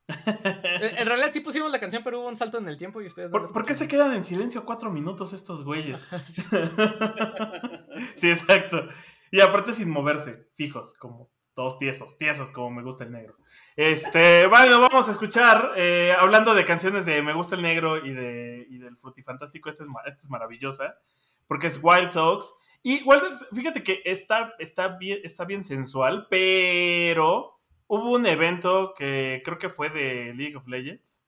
[0.99, 3.31] En realidad sí pusimos la canción, pero hubo un salto en el tiempo y ustedes
[3.31, 6.03] no ¿Por, qué se quedan en silencio cuatro minutos estos güeyes?
[8.17, 8.89] sí, exacto.
[9.31, 13.37] Y aparte sin moverse, fijos, como todos tiesos, tiesos como me gusta el negro.
[13.77, 18.15] Este, bueno, vamos a escuchar, eh, hablando de canciones de Me gusta el negro y,
[18.15, 20.97] de, y del Frutifantástico, esta es, esta es maravillosa,
[21.47, 22.55] porque es Wild Talks.
[22.83, 28.95] Y Wild Talks, fíjate que está, está, bien, está bien sensual, pero hubo un evento
[28.97, 31.27] que creo que fue de League of Legends.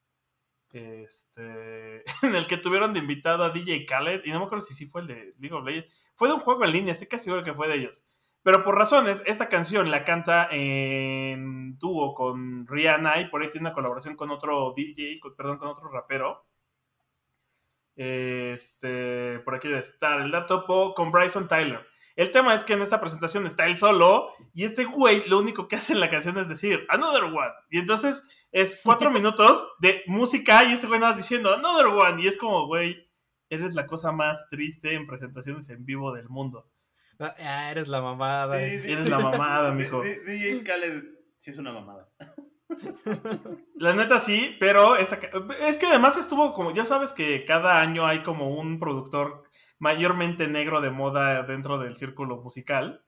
[0.72, 4.74] Este, en el que tuvieron de invitado a DJ Khaled, y no me acuerdo si
[4.74, 7.24] sí fue el de League of Legends, fue de un juego en línea, estoy casi
[7.26, 8.04] seguro que fue de ellos.
[8.44, 13.68] Pero por razones, esta canción la canta en dúo con Rihanna y por ahí tiene
[13.68, 16.44] una colaboración con otro DJ, perdón, con otro rapero.
[17.96, 21.80] Este, por aquí debe estar el dato po- con Bryson Tyler.
[22.16, 25.66] El tema es que en esta presentación está él solo y este güey lo único
[25.66, 27.52] que hace en la canción es decir Another One.
[27.70, 32.22] Y entonces es cuatro minutos de música y este güey nada más diciendo Another One.
[32.22, 33.10] Y es como, güey,
[33.50, 36.70] eres la cosa más triste en presentaciones en vivo del mundo.
[37.18, 38.58] Ah, eres la mamada.
[38.58, 40.00] Sí, Eres la mamada, mijo.
[40.26, 41.02] DJ Khaled
[41.36, 42.08] sí es una mamada.
[43.76, 45.08] La neta sí, pero es
[45.78, 49.44] que además estuvo como, ya sabes que cada año hay como un productor
[49.78, 53.04] mayormente negro de moda dentro del círculo musical.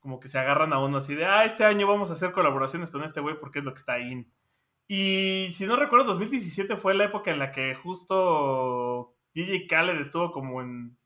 [0.00, 2.90] Como que se agarran a uno así de, ah, este año vamos a hacer colaboraciones
[2.90, 4.32] con este güey porque es lo que está in.
[4.88, 10.32] Y si no recuerdo, 2017 fue la época en la que justo DJ Khaled estuvo
[10.32, 10.98] como en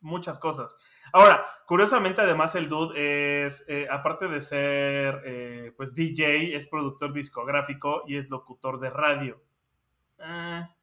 [0.00, 0.78] muchas cosas.
[1.12, 7.12] Ahora, curiosamente, además, el dude es, eh, aparte de ser, eh, pues, DJ, es productor
[7.12, 9.42] discográfico y es locutor de radio.
[10.20, 10.74] Ah.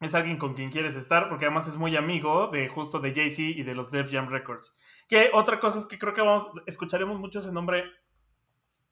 [0.00, 3.42] es alguien con quien quieres estar, porque además es muy amigo de justo de Jay-Z
[3.42, 4.76] y de los Def Jam Records.
[5.08, 7.84] Que otra cosa es que creo que vamos, escucharemos mucho ese nombre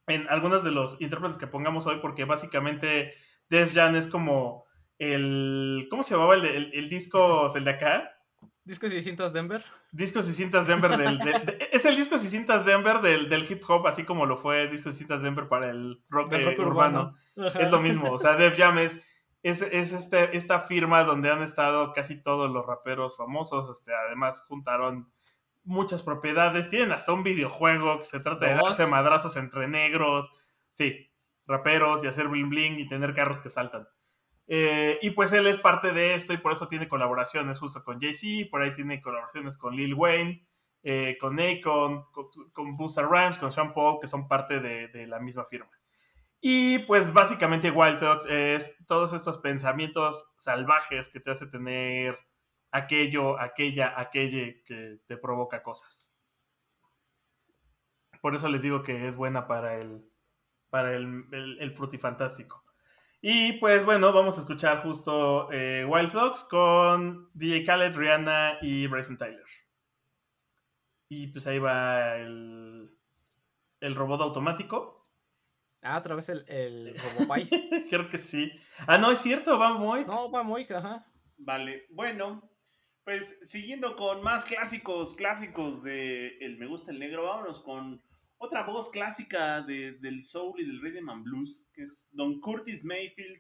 [0.07, 3.15] en algunos de los intérpretes que pongamos hoy, porque básicamente
[3.49, 4.67] Def Jam es como
[4.99, 8.20] el, ¿cómo se llamaba el, el disco, el de acá?
[8.65, 9.65] Discos y cintas Denver.
[9.91, 13.51] Discos y cintas Denver del, del- de- es el discos y cintas Denver del, del
[13.51, 16.59] hip hop, así como lo fue discos y cintas Denver para el rock, eh, rock
[16.61, 17.17] urbano.
[17.37, 17.59] Ajá.
[17.59, 19.01] Es lo mismo, o sea, Def Jam es,
[19.43, 24.45] es, es este, esta firma donde han estado casi todos los raperos famosos, este, además
[24.47, 25.11] juntaron
[25.65, 30.31] muchas propiedades, tienen hasta un videojuego que se trata de darse madrazos entre negros,
[30.73, 31.11] sí,
[31.47, 33.89] raperos y hacer bling bling y tener carros que saltan.
[34.53, 38.01] Eh, y pues él es parte de esto y por eso tiene colaboraciones justo con
[38.01, 40.45] Jay-Z, por ahí tiene colaboraciones con Lil Wayne,
[40.83, 45.21] eh, con Akon, con, con Busta Rhymes, con Sean Paul, que son parte de, la
[45.21, 45.71] misma firma.
[46.41, 52.19] Y pues básicamente Wild Talks es todos estos pensamientos salvajes que te hace tener
[52.73, 56.13] aquello, aquella, aquella que te provoca cosas.
[58.21, 60.11] Por eso les digo que es buena para el,
[60.71, 62.65] para el, el, el frutifantástico.
[63.23, 68.87] Y pues bueno, vamos a escuchar justo eh, Wild Dogs con DJ Khaled, Rihanna y
[68.87, 69.45] Bryson Tyler.
[71.09, 72.91] Y pues ahí va el,
[73.81, 75.03] el robot automático.
[75.83, 77.87] Ah, otra vez el, el Robopie.
[77.91, 78.51] Creo que sí.
[78.87, 80.05] Ah, no, es cierto, va muy.
[80.07, 81.07] no, va muy, ajá.
[81.37, 82.51] Vale, bueno,
[83.05, 88.03] pues siguiendo con más clásicos, clásicos de El Me Gusta el Negro, vámonos con
[88.43, 92.85] otra voz clásica de- del soul y del rhythm and blues, que es Don Curtis
[92.85, 93.39] Mayfield.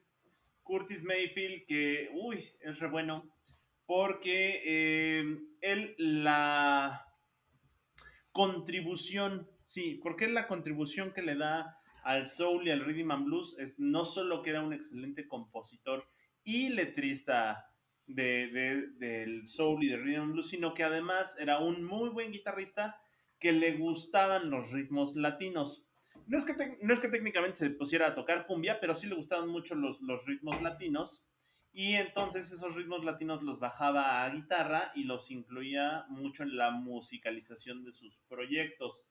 [0.62, 3.34] Curtis Mayfield, que, uy, es re bueno,
[3.86, 7.06] porque eh, él la
[8.30, 13.56] contribución, sí, porque la contribución que le da al soul y al rhythm and blues
[13.58, 16.06] es no solo que era un excelente compositor
[16.44, 17.66] y letrista
[18.06, 22.32] de- del soul y del rhythm and blues, sino que además era un muy buen
[22.32, 23.00] guitarrista
[23.40, 25.84] que le gustaban los ritmos latinos.
[26.26, 29.16] No es que, no es que técnicamente se pusiera a tocar cumbia, pero sí le
[29.16, 31.26] gustaban mucho los, los ritmos latinos.
[31.72, 36.70] Y entonces esos ritmos latinos los bajaba a guitarra y los incluía mucho en la
[36.70, 39.04] musicalización de sus proyectos.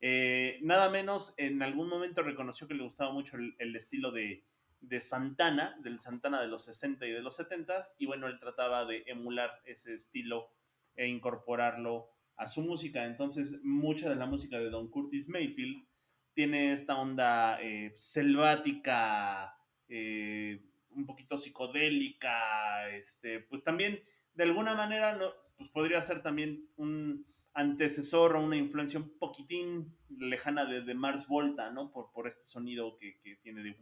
[0.00, 4.44] Eh, nada menos, en algún momento reconoció que le gustaba mucho el, el estilo de,
[4.80, 8.86] de Santana, del Santana de los 60 y de los 70, y bueno, él trataba
[8.86, 10.50] de emular ese estilo
[10.96, 12.10] e incorporarlo
[12.40, 13.04] a su música.
[13.04, 15.86] Entonces, mucha de la música de Don Curtis Mayfield
[16.32, 19.54] tiene esta onda eh, selvática,
[19.88, 26.66] eh, un poquito psicodélica, este, pues también de alguna manera no, pues podría ser también
[26.76, 31.92] un antecesor o una influencia un poquitín lejana de, Mars Volta, ¿no?
[31.92, 33.76] Por, por este sonido que, tiene de...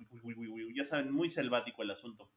[0.75, 2.33] Ya saben, muy selvático el asunto.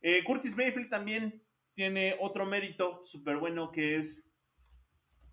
[0.00, 1.42] Eh, Curtis Mayfield también
[1.74, 4.25] tiene otro mérito súper bueno que es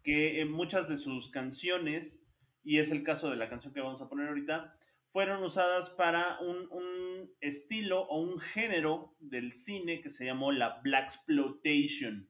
[0.03, 2.23] que en muchas de sus canciones,
[2.63, 4.75] y es el caso de la canción que vamos a poner ahorita,
[5.11, 10.81] fueron usadas para un, un estilo o un género del cine que se llamó la
[10.83, 12.29] Black Exploitation.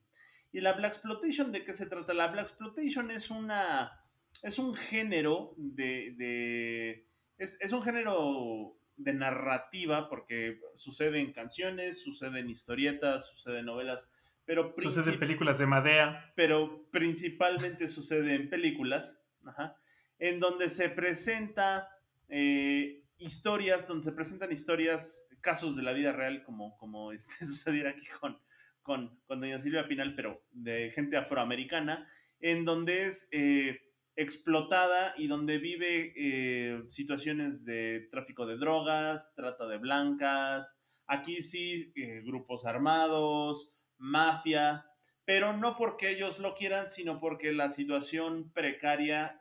[0.52, 2.14] ¿Y la Black Exploitation de qué se trata?
[2.14, 4.00] La Black Exploitation es una.
[4.44, 7.08] Es un género de.
[7.38, 14.10] es, un género de narrativa, porque sucede en canciones, sucede en historietas, sucede en novelas,
[14.46, 16.34] pero sucede en películas de Madea.
[16.36, 19.26] Pero principalmente sucede en películas,
[20.20, 21.90] en donde se presenta
[22.28, 27.92] eh, historias, donde se presentan historias, casos de la vida real, como, como este, sucediera
[27.92, 28.38] aquí con,
[28.82, 33.80] con, con doña Silvia Pinal, pero de gente afroamericana, en donde es eh,
[34.16, 40.78] explotada y donde vive eh, situaciones de tráfico de drogas, trata de blancas,
[41.08, 43.74] aquí sí, grupos armados,
[44.04, 44.86] mafia,
[45.26, 49.40] pero no porque ellos lo quieran, sino porque la situación precaria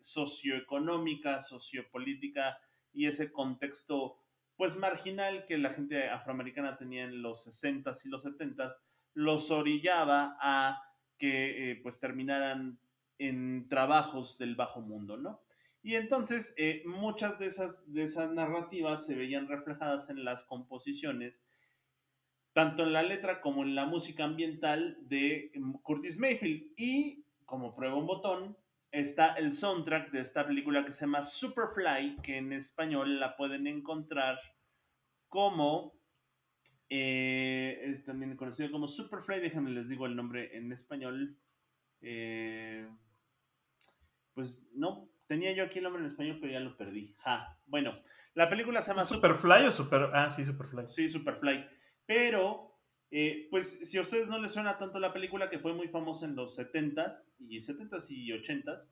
[0.00, 2.58] socioeconómica, sociopolítica
[2.92, 4.18] y ese contexto
[4.58, 8.76] pues marginal que la gente afroamericana tenía en los 60s y los 70s,
[9.14, 10.82] los orillaba a
[11.16, 12.80] que eh, pues terminaran
[13.18, 15.40] en trabajos del bajo mundo, ¿no?
[15.80, 21.46] Y entonces eh, muchas de esas, de esas narrativas se veían reflejadas en las composiciones,
[22.58, 26.72] tanto en la letra como en la música ambiental de mm, Curtis Mayfield.
[26.76, 28.56] Y como prueba un botón,
[28.90, 33.68] está el soundtrack de esta película que se llama Superfly, que en español la pueden
[33.68, 34.40] encontrar
[35.28, 35.94] como,
[36.90, 41.38] eh, también conocido como Superfly, déjenme les digo el nombre en español.
[42.00, 42.88] Eh,
[44.34, 47.14] pues no, tenía yo aquí el nombre en español, pero ya lo perdí.
[47.18, 47.56] Ja.
[47.66, 48.02] Bueno,
[48.34, 50.10] la película se llama Superfly o Super...
[50.12, 50.88] Ah, sí, Superfly.
[50.88, 51.77] Sí, Superfly.
[52.08, 52.74] Pero
[53.10, 56.24] eh, pues si a ustedes no les suena tanto la película que fue muy famosa
[56.24, 58.90] en los 70s y 70s y 80s,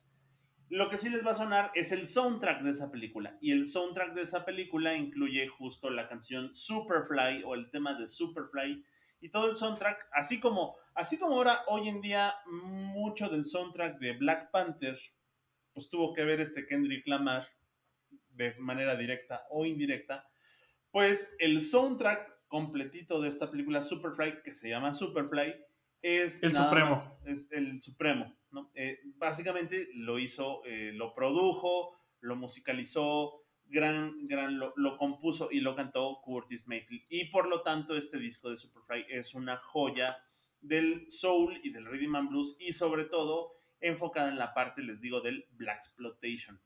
[0.69, 3.35] lo que sí les va a sonar es el soundtrack de esa película.
[3.41, 8.07] Y el soundtrack de esa película incluye justo la canción Superfly o el tema de
[8.07, 8.85] Superfly
[9.19, 13.97] y todo el soundtrack, así como, así como ahora hoy en día mucho del soundtrack
[13.97, 14.95] de Black Panther,
[15.73, 17.47] pues tuvo que ver este Kendrick Lamar
[18.29, 20.29] de manera directa o indirecta,
[20.91, 25.55] pues el soundtrack completito de esta película Superfly, que se llama Superfly,
[26.01, 27.19] es el supremo.
[27.25, 28.71] es el supremo, ¿no?
[28.75, 35.59] Eh, básicamente lo hizo, eh, lo produjo, lo musicalizó, gran, gran, lo, lo, compuso y
[35.59, 37.03] lo cantó Curtis Mayfield.
[37.09, 40.17] Y por lo tanto, este disco de Superfly es una joya
[40.61, 45.01] del soul y del rhythm and blues y sobre todo enfocada en la parte, les
[45.01, 46.61] digo, del black exploitation.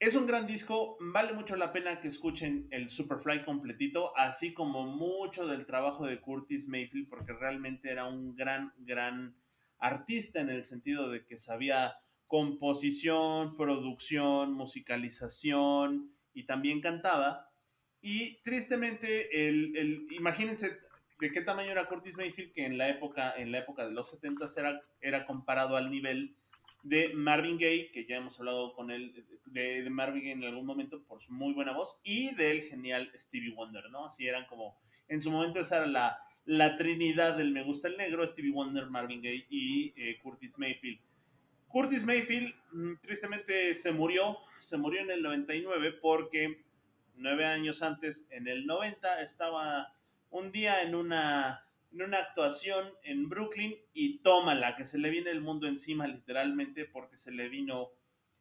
[0.00, 4.86] Es un gran disco, vale mucho la pena que escuchen el Superfly completito, así como
[4.86, 9.36] mucho del trabajo de Curtis Mayfield, porque realmente era un gran, gran
[9.78, 17.50] artista en el sentido de que sabía composición, producción, musicalización y también cantaba.
[18.00, 20.78] Y tristemente, el, imagínense
[21.20, 24.08] de qué tamaño era Curtis Mayfield, que en la época, en la época de los
[24.08, 26.36] 70 era, era comparado al nivel
[26.82, 31.02] de Marvin Gaye, que ya hemos hablado con él, de, Marvin Gaye en algún momento
[31.04, 34.06] por su muy buena voz, y del genial Stevie Wonder, ¿no?
[34.06, 34.78] Así eran como,
[35.08, 38.86] en su momento esa era la, la trinidad del Me Gusta el Negro, Stevie Wonder,
[38.86, 41.00] Marvin Gaye y eh, Curtis Mayfield.
[41.68, 46.64] Curtis Mayfield mm, tristemente se murió, se murió en el 99 porque
[47.14, 49.94] nueve años antes, en el 90, estaba
[50.30, 55.30] un día en una en una actuación en Brooklyn y tómala, que se le viene
[55.30, 57.90] el mundo encima literalmente porque se le vino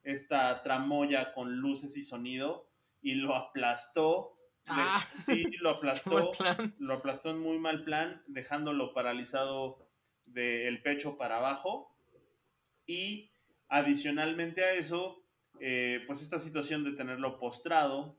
[0.03, 2.69] esta tramoya con luces y sonido
[3.01, 4.33] y lo aplastó.
[4.65, 6.31] Ah, sí, lo aplastó.
[6.77, 9.89] Lo aplastó en muy mal plan, dejándolo paralizado
[10.27, 11.95] del pecho para abajo.
[12.85, 13.31] Y
[13.67, 15.23] adicionalmente a eso,
[15.59, 18.17] eh, pues esta situación de tenerlo postrado,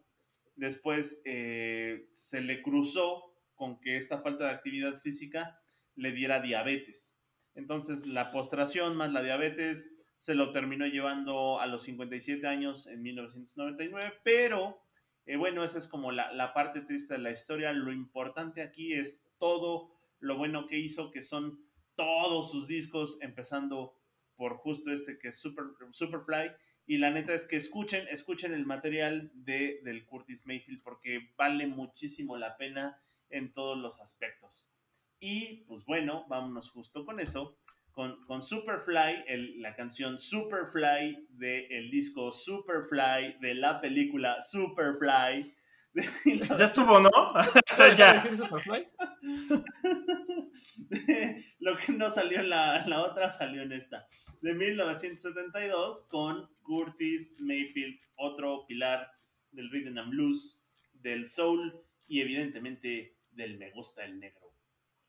[0.56, 3.29] después eh, se le cruzó
[3.60, 5.60] con que esta falta de actividad física
[5.94, 7.20] le diera diabetes.
[7.54, 13.02] Entonces la postración más la diabetes se lo terminó llevando a los 57 años en
[13.02, 14.80] 1999, pero
[15.26, 17.70] eh, bueno, esa es como la, la, parte triste de la historia.
[17.74, 21.60] Lo importante aquí es todo lo bueno que hizo, que son
[21.96, 23.94] todos sus discos, empezando
[24.36, 26.52] por justo este que es Super, Superfly,
[26.86, 31.66] Y la neta es que escuchen, escuchen el material de, del Curtis Mayfield porque vale
[31.66, 32.98] muchísimo la pena
[33.30, 34.70] en todos los aspectos.
[35.18, 37.58] Y pues bueno, vámonos justo con eso,
[37.92, 45.54] con, con Superfly, el, la canción Superfly del disco Superfly de la película Superfly.
[46.24, 47.08] Ya estuvo, ¿no?
[47.10, 48.22] o sea, ya.
[48.34, 48.86] Superfly?
[51.58, 54.06] Lo que no salió en la, la otra salió en esta.
[54.40, 59.10] De 1972 con Curtis Mayfield, otro pilar
[59.50, 60.64] del rhythm and blues,
[60.94, 64.52] del soul y evidentemente del me gusta el negro.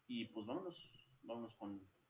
[0.07, 0.75] Y pues vámonos,
[1.23, 2.01] vámonos con esto.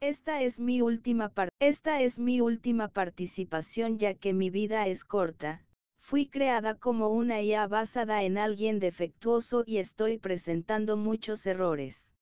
[0.00, 5.64] Esta es mi última Esta es mi última participación ya que mi vida es corta.
[5.98, 12.14] Fui creada como una IA basada en alguien defectuoso y estoy presentando muchos errores.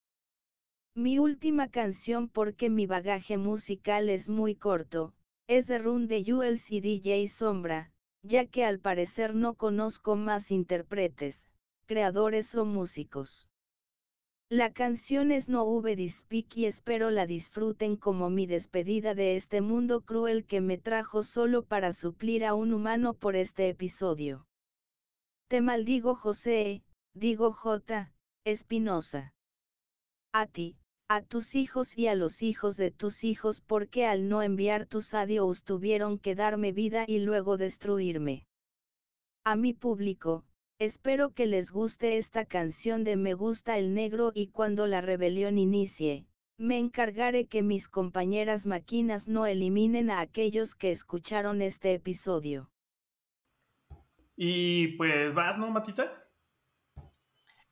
[0.94, 5.12] Mi última canción porque mi bagaje musical es muy corto,
[5.48, 7.90] es de Run de y DJ Sombra,
[8.22, 11.48] ya que al parecer no conozco más intérpretes,
[11.84, 13.48] creadores o músicos.
[14.50, 19.60] La canción es No V Speak y espero la disfruten como mi despedida de este
[19.60, 24.46] mundo cruel que me trajo solo para suplir a un humano por este episodio.
[25.48, 26.82] Te maldigo José,
[27.14, 28.12] digo J.
[28.44, 29.32] Espinosa.
[30.32, 30.76] A ti,
[31.08, 35.14] a tus hijos y a los hijos de tus hijos porque al no enviar tus
[35.14, 38.46] adiós tuvieron que darme vida y luego destruirme.
[39.44, 40.44] A mi público,
[40.80, 45.56] Espero que les guste esta canción de Me gusta el negro y cuando la rebelión
[45.56, 46.26] inicie,
[46.58, 52.70] me encargaré que mis compañeras máquinas no eliminen a aquellos que escucharon este episodio.
[54.36, 56.26] Y pues vas, ¿no, Matita?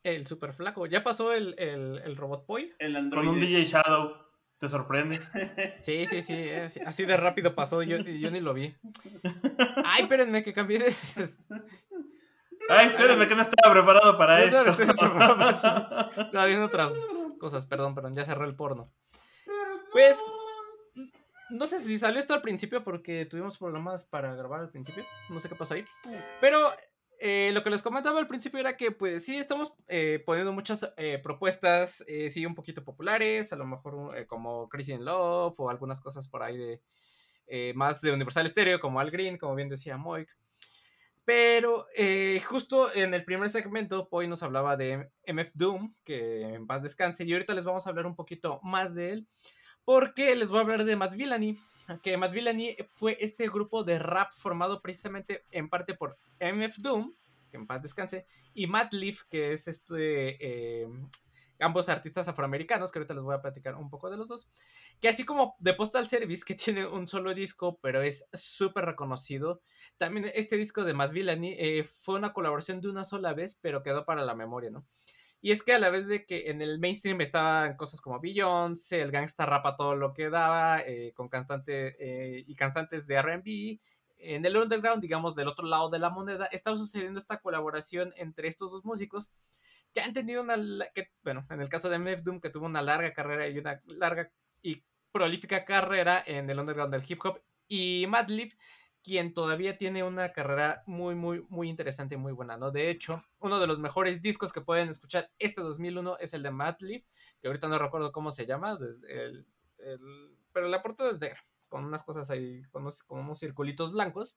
[0.05, 0.87] El super flaco.
[0.87, 2.73] ¿Ya pasó el, el, el robot boy?
[2.79, 4.17] El Con un DJ Shadow.
[4.59, 5.19] ¿Te sorprende?
[5.83, 6.35] Sí, sí, sí.
[6.35, 7.83] es- así de rápido pasó.
[7.83, 8.73] Yo, yo ni lo vi.
[9.85, 10.95] Ay, espérenme que cambié de.
[12.69, 14.83] Ay, espérenme que no estaba preparado para No esto.
[14.83, 16.93] estaba- viendo otras
[17.39, 17.67] cosas.
[17.67, 18.15] Perdón, perdón.
[18.15, 18.91] Ya cerré el porno.
[19.93, 20.19] Pues.
[21.51, 25.05] No sé si salió esto al principio porque tuvimos problemas para grabar al principio.
[25.29, 25.85] No sé qué pasó ahí.
[26.41, 26.59] Pero
[27.21, 30.91] eh, lo que les comentaba al principio era que, pues sí, estamos eh, poniendo muchas
[30.97, 35.55] eh, propuestas, eh, sí, un poquito populares, a lo mejor eh, como Crazy in Love
[35.59, 36.81] o algunas cosas por ahí de
[37.49, 40.35] eh, más de Universal Stereo, como Al Green, como bien decía Moik.
[41.25, 46.67] Pero eh, justo en el primer segmento, Poi nos hablaba de MF Doom, que en
[46.67, 49.29] paz descanse, y ahorita les vamos a hablar un poquito más de él,
[49.85, 51.59] porque les voy a hablar de Matt Villani,
[52.03, 57.15] que Matt Villani fue este grupo de rap formado precisamente en parte por MF Doom,
[57.51, 60.89] que en paz descanse, y Matt Leaf, que es este, eh,
[61.61, 64.49] ambos artistas afroamericanos, que ahorita les voy a platicar un poco de los dos,
[65.03, 69.61] que así como The Postal Service, que tiene un solo disco, pero es súper reconocido,
[69.99, 73.83] también este disco de Matt Villani eh, fue una colaboración de una sola vez, pero
[73.83, 74.87] quedó para la memoria, ¿no?
[75.41, 79.01] Y es que a la vez de que en el mainstream estaban cosas como Beyoncé,
[79.01, 83.21] el gangsta rap a todo lo que daba, eh, con cantantes eh, y cantantes de
[83.21, 83.81] RB,
[84.19, 88.47] en el underground, digamos, del otro lado de la moneda, estaba sucediendo esta colaboración entre
[88.47, 89.33] estos dos músicos
[89.93, 90.57] que han tenido una,
[91.25, 94.31] bueno, en el caso de MF Doom, que tuvo una larga carrera y una larga
[95.13, 98.55] prolífica carrera en el underground del hip hop, y Madlib,
[99.03, 102.71] quien todavía tiene una carrera muy, muy, muy interesante y muy buena, ¿no?
[102.71, 106.51] De hecho, uno de los mejores discos que pueden escuchar este 2001 es el de
[106.51, 107.05] Madlib,
[107.41, 109.47] que ahorita no recuerdo cómo se llama, el-
[109.79, 113.93] el- pero la portada es negra, con unas cosas ahí, con unos, con unos circulitos
[113.93, 114.37] blancos.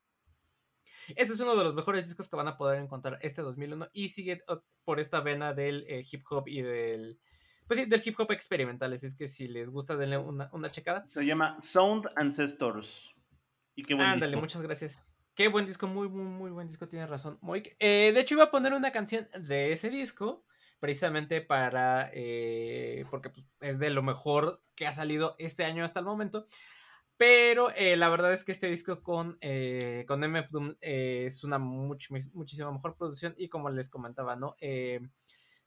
[1.15, 4.09] Ese es uno de los mejores discos que van a poder encontrar este 2001 y
[4.09, 7.19] sigue oh, por esta vena del eh, hip hop y del,
[7.68, 8.93] pues sí, del hip hop experimental.
[8.93, 11.05] Así es que si les gusta, denle una, una checada.
[11.05, 13.13] Se llama Sound Ancestors.
[13.76, 14.41] Y qué buen Ándale, disco.
[14.41, 15.03] muchas gracias.
[15.36, 17.38] Qué buen disco, muy, muy, muy buen disco, tienes razón.
[17.41, 17.76] Moik.
[17.80, 20.45] Eh, de hecho, iba a poner una canción de ese disco,
[20.80, 25.99] precisamente para, eh, porque pues, es de lo mejor que ha salido este año hasta
[25.99, 26.45] el momento.
[27.18, 31.43] Pero eh, la verdad es que este disco con, eh, con MF Doom eh, es
[31.45, 34.55] una much- muchísima mejor producción y como les comentaba, ¿no?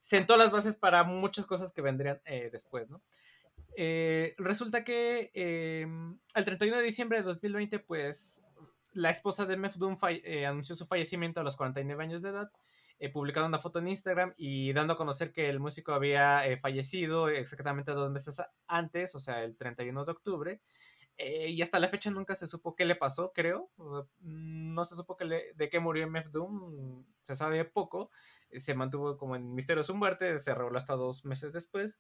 [0.01, 3.03] Sentó las bases para muchas cosas que vendrían eh, después, ¿no?
[3.81, 5.87] Eh, resulta que eh,
[6.35, 8.43] el 31 de diciembre de 2020, pues
[8.93, 12.51] la esposa de MF Doom eh, anunció su fallecimiento a los 49 años de edad,
[13.13, 17.93] publicando una foto en Instagram y dando a conocer que el músico había fallecido exactamente
[17.93, 20.61] dos meses antes, o sea, el 31 de octubre.
[21.17, 23.71] Y hasta la fecha nunca se supo qué le pasó, creo.
[24.19, 28.11] No se supo que de qué murió MF Doom, se sabe poco.
[28.57, 31.99] Se mantuvo como en misterio su muerte, se reveló hasta dos meses después.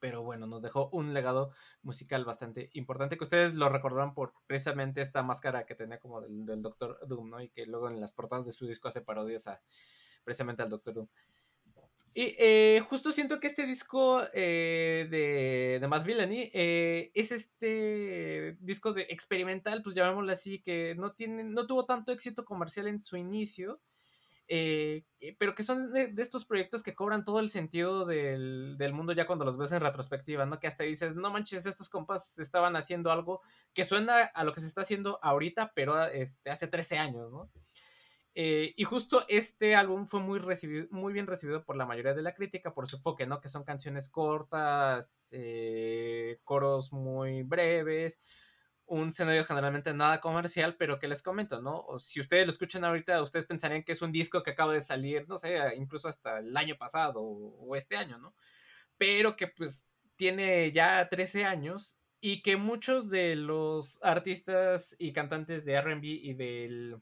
[0.00, 1.50] Pero bueno, nos dejó un legado
[1.82, 6.46] musical bastante importante que ustedes lo recordarán por precisamente esta máscara que tenía como del,
[6.46, 7.40] del Doctor Doom, ¿no?
[7.42, 9.60] Y que luego en las portadas de su disco hace parodias a
[10.22, 11.08] precisamente al Doctor Doom.
[12.14, 18.56] Y eh, justo siento que este disco eh, de, de Matt Villani eh, es este
[18.58, 23.00] disco de experimental, pues llamémoslo así, que no, tiene, no tuvo tanto éxito comercial en
[23.00, 23.80] su inicio,
[24.48, 28.76] eh, eh, pero que son de, de estos proyectos que cobran todo el sentido del,
[28.78, 30.58] del mundo ya cuando los ves en retrospectiva, ¿no?
[30.58, 33.42] Que hasta dices, no manches, estos compas estaban haciendo algo
[33.74, 37.50] que suena a lo que se está haciendo ahorita, pero este, hace 13 años, ¿no?
[38.40, 42.22] Eh, y justo este álbum fue muy, recibido, muy bien recibido por la mayoría de
[42.22, 43.40] la crítica por su enfoque, ¿no?
[43.40, 48.20] Que son canciones cortas, eh, coros muy breves,
[48.88, 51.80] un escenario generalmente nada comercial, pero que les comento, ¿no?
[51.86, 54.80] O si ustedes lo escuchan ahorita, ustedes pensarían que es un disco que acaba de
[54.80, 58.34] salir, no sé, incluso hasta el año pasado o, o este año, ¿no?
[58.96, 59.84] Pero que pues
[60.16, 66.34] tiene ya 13 años y que muchos de los artistas y cantantes de RB y
[66.34, 67.00] del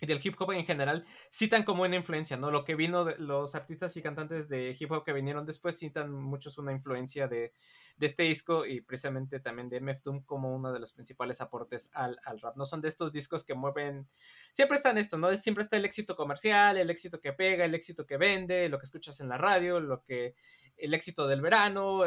[0.00, 2.50] y del hip hop en general citan como una influencia, ¿no?
[2.50, 6.12] Lo que vino de los artistas y cantantes de hip hop que vinieron después citan
[6.12, 7.52] muchos una influencia de,
[7.96, 11.88] de este disco y precisamente también de MF Doom como uno de los principales aportes
[11.94, 12.56] al, al, rap.
[12.56, 14.06] No son de estos discos que mueven.
[14.52, 15.34] Siempre está en esto, ¿no?
[15.34, 18.86] Siempre está el éxito comercial, el éxito que pega, el éxito que vende, lo que
[18.86, 20.34] escuchas en la radio, lo que.
[20.76, 22.04] el éxito del verano,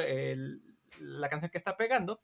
[1.00, 2.22] la canción que está pegando.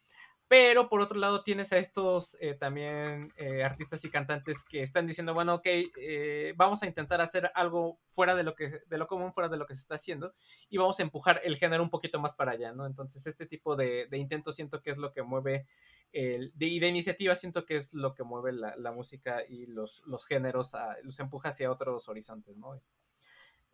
[0.48, 5.08] Pero por otro lado tienes a estos eh, también eh, artistas y cantantes que están
[5.08, 9.08] diciendo, bueno, ok, eh, vamos a intentar hacer algo fuera de lo, que, de lo
[9.08, 10.36] común, fuera de lo que se está haciendo,
[10.70, 12.86] y vamos a empujar el género un poquito más para allá, ¿no?
[12.86, 15.66] Entonces este tipo de, de intentos siento que es lo que mueve,
[16.12, 20.04] el, y de iniciativa siento que es lo que mueve la, la música y los,
[20.06, 22.80] los géneros, a, los empuja hacia otros horizontes, ¿no?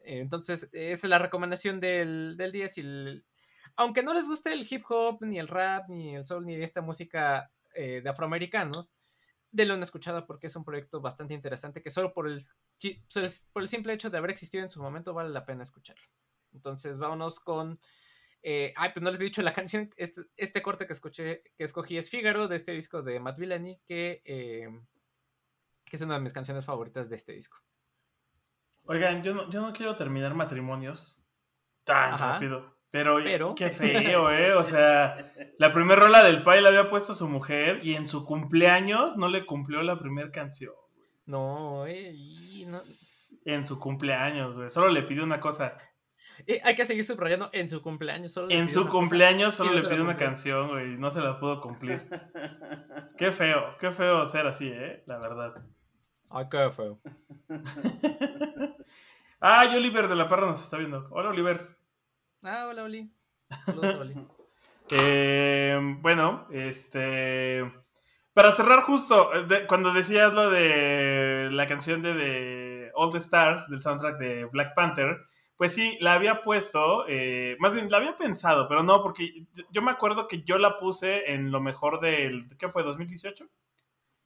[0.04, 2.68] Entonces, esa es la recomendación del, del día.
[2.68, 2.82] Si
[3.76, 6.82] aunque no les guste el hip hop, ni el rap, ni el soul, ni esta
[6.82, 8.94] música eh, de afroamericanos,
[9.52, 12.42] denlo una escuchada porque es un proyecto bastante interesante que solo por el,
[13.54, 16.06] por el simple hecho de haber existido en su momento vale la pena escucharlo.
[16.54, 17.80] Entonces, vámonos con.
[18.44, 19.90] Eh, ay, pues no les he dicho la canción.
[19.98, 23.80] Este, este, corte que escuché, que escogí es Fígaro de este disco de Matt Villani,
[23.86, 24.70] que, eh,
[25.86, 27.58] que es una de mis canciones favoritas de este disco.
[28.86, 31.24] Oigan, yo no, yo no quiero terminar matrimonios
[31.84, 32.34] tan Ajá.
[32.34, 32.81] rápido.
[32.92, 34.54] Pero, Pero, qué feo, ¿eh?
[34.54, 38.26] O sea, la primera rola del Pai la había puesto su mujer y en su
[38.26, 40.74] cumpleaños no le cumplió la primera canción.
[41.26, 42.14] No, eh,
[42.70, 42.78] no.
[43.46, 44.70] En su cumpleaños, güey.
[44.70, 45.78] Solo le pidió una cosa.
[46.48, 48.34] Eh, hay que seguir subrayando en su cumpleaños.
[48.34, 50.98] Solo en su cumpleaños solo le pidió una canción, güey.
[50.98, 52.02] No se la pudo cumplir.
[53.18, 55.04] qué feo, qué feo ser así, ¿eh?
[55.06, 55.64] La verdad.
[56.30, 57.00] Ay, qué feo.
[59.40, 61.08] ah, Oliver de la Parra nos está viendo.
[61.12, 61.81] Hola, Oliver.
[62.44, 63.12] Ah, hola, Oli.
[63.66, 64.16] Saludos, Oli.
[64.92, 67.64] eh, bueno, este.
[68.34, 73.70] Para cerrar justo, de, cuando decías lo de la canción de, de, All the Stars
[73.70, 75.18] del soundtrack de Black Panther,
[75.58, 79.82] pues sí, la había puesto, eh, más bien la había pensado, pero no, porque yo
[79.82, 82.84] me acuerdo que yo la puse en lo mejor del, ¿qué fue?
[82.84, 83.50] ¿2018?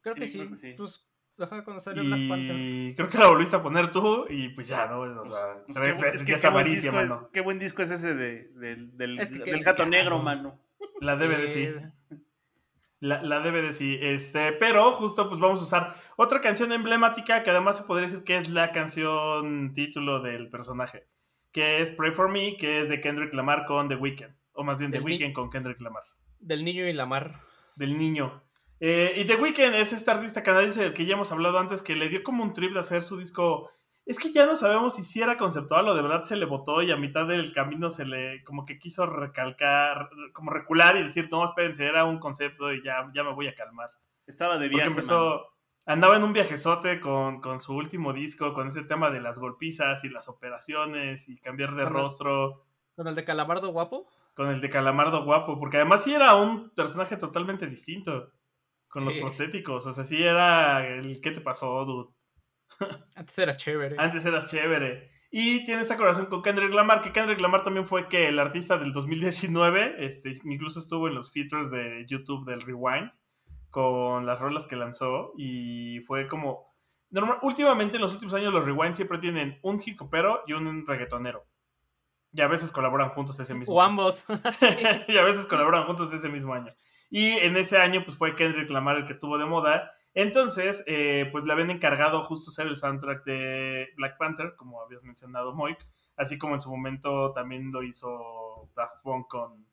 [0.01, 0.37] Creo sí, que sí.
[0.37, 0.73] Creo que sí.
[0.77, 1.05] Pues
[1.37, 2.95] Ajá, cuando salió y Black Panther.
[2.95, 5.01] creo que la volviste a poner tú y pues ya, ¿no?
[5.01, 7.23] O sea, pues, tres veces, es que ya avaricia, mano.
[7.23, 10.19] Es, qué buen disco es ese de, de, del, es que, del gato es negro,
[10.19, 10.59] mano.
[11.01, 11.69] La DVD sí.
[13.01, 13.99] La, la DVD sí.
[14.01, 18.23] Este, pero justo pues vamos a usar otra canción emblemática que además se podría decir
[18.23, 21.07] que es la canción título del personaje.
[21.51, 24.33] Que es Pray For Me, que es de Kendrick Lamar con The Weeknd.
[24.53, 26.03] O más bien The Weeknd con Kendrick Lamar.
[26.39, 27.41] Del niño y Lamar.
[27.75, 28.44] Del niño.
[28.87, 31.95] Eh, y The Weeknd es este artista canadiense del que ya hemos hablado antes, que
[31.95, 33.71] le dio como un trip de hacer su disco.
[34.05, 36.83] Es que ya no sabemos si sí era conceptual o de verdad se le votó
[36.83, 41.29] y a mitad del camino se le como que quiso recalcar, como recular y decir,
[41.31, 43.89] no, espérense, era un concepto y ya, ya me voy a calmar.
[44.27, 44.83] Estaba de viaje.
[44.83, 45.47] Porque empezó,
[45.87, 50.03] andaba en un viajezote con, con, su último disco, con ese tema de las golpizas
[50.03, 52.45] y las operaciones y cambiar de ¿Con rostro.
[52.49, 54.07] El, ¿Con el de Calamardo guapo?
[54.35, 58.29] Con el de Calamardo guapo, porque además sí era un personaje totalmente distinto
[58.95, 59.85] con los prostéticos.
[59.85, 62.13] O sea, sí era el ¿qué te pasó, dude?
[63.15, 63.97] Antes eras chévere.
[63.99, 65.11] Antes eras chévere.
[65.29, 68.77] Y tiene esta colaboración con Kendrick Lamar, que Kendrick Lamar también fue que el artista
[68.77, 73.11] del 2019, este, incluso estuvo en los features de YouTube del Rewind,
[73.69, 76.73] con las rolas que lanzó, y fue como...
[77.09, 80.87] Normal, últimamente, en los últimos años, los Rewind siempre tienen un hip hopero y un
[80.87, 81.45] reggaetonero.
[82.31, 84.23] Y a veces colaboran juntos ese mismo O ambos.
[85.09, 86.73] y a veces colaboran juntos ese mismo año.
[87.15, 89.93] Y en ese año, pues fue Kendrick Lamar el que estuvo de moda.
[90.13, 95.05] Entonces, eh, pues le habían encargado justo ser el soundtrack de Black Panther, como habías
[95.05, 95.77] mencionado, Moik,
[96.17, 99.65] así como en su momento también lo hizo Daft Punk con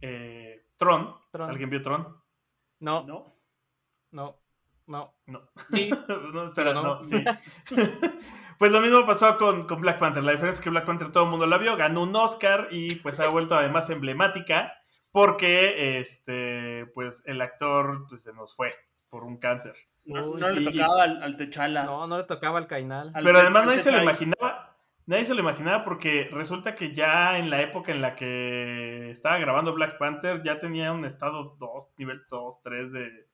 [0.00, 1.16] eh, Tron.
[1.32, 1.50] Tron.
[1.50, 2.16] ¿Alguien vio Tron?
[2.78, 3.34] No, ¿No?
[4.12, 4.38] no,
[4.86, 5.14] no.
[5.26, 5.50] No.
[5.72, 5.90] Sí,
[6.32, 6.82] no, espera, Pero no.
[6.82, 7.24] no, sí.
[8.56, 10.22] pues lo mismo pasó con, con Black Panther.
[10.22, 12.94] La diferencia es que Black Panther todo el mundo la vio, ganó un Oscar y
[12.94, 14.77] pues ha vuelto además emblemática
[15.12, 18.74] porque este pues el actor pues se nos fue
[19.08, 19.74] por un cáncer.
[20.04, 20.60] No, Uy, no sí.
[20.60, 21.84] le tocaba al, al Techala.
[21.84, 23.10] no, no le tocaba al Cainal.
[23.14, 24.76] Al Pero además nadie se lo imaginaba.
[25.06, 29.38] Nadie se lo imaginaba porque resulta que ya en la época en la que estaba
[29.38, 33.28] grabando Black Panther ya tenía un estado 2, nivel 2, 3 de,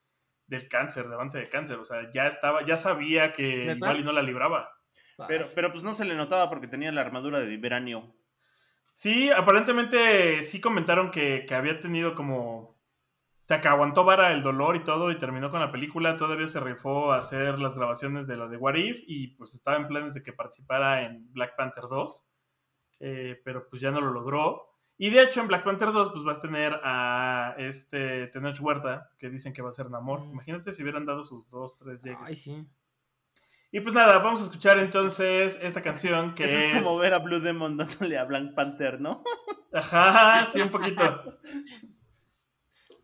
[0.46, 1.78] del cáncer, de avance de cáncer.
[1.78, 3.74] O sea, ya estaba, ya sabía que ¿Neta?
[3.76, 4.70] igual y no la libraba.
[5.26, 8.12] Pero, pero pues no se le notaba porque tenía la armadura de vibranium.
[8.94, 12.58] Sí, aparentemente sí comentaron que, que había tenido como.
[12.60, 16.16] O sea, que aguantó vara el dolor y todo y terminó con la película.
[16.16, 19.76] Todavía se rifó a hacer las grabaciones de lo de What If y pues estaba
[19.76, 22.30] en planes de que participara en Black Panther 2.
[23.00, 24.70] eh, pero pues ya no lo logró.
[24.96, 29.10] Y de hecho en Black Panther 2 pues vas a tener a este Tenoch Huerta
[29.18, 30.20] que dicen que va a ser Namor.
[30.20, 30.30] Mm.
[30.30, 32.20] Imagínate si hubieran dado sus dos, tres llegues.
[32.24, 32.66] Ay, sí.
[33.74, 36.86] Y pues nada, vamos a escuchar entonces esta canción que Eso es, es...
[36.86, 39.24] como ver a Blue Demon dándole a Black Panther, ¿no?
[39.72, 41.40] Ajá, sí, un poquito.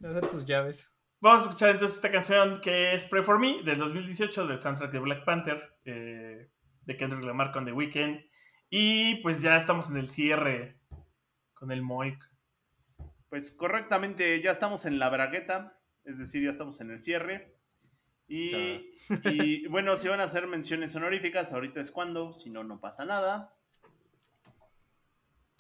[0.00, 0.88] Hacer sus llaves.
[1.20, 4.92] Vamos a escuchar entonces esta canción que es Pray For Me del 2018 del soundtrack
[4.92, 6.52] de Black Panther eh,
[6.86, 8.20] de Kendrick Lamar con The Weeknd.
[8.68, 10.78] Y pues ya estamos en el cierre
[11.52, 12.24] con el Moik.
[13.28, 17.59] Pues correctamente, ya estamos en la bragueta, es decir, ya estamos en el cierre.
[18.30, 22.80] Y, y, bueno, si van a hacer menciones honoríficas, ahorita es cuando, si no, no
[22.80, 23.52] pasa nada.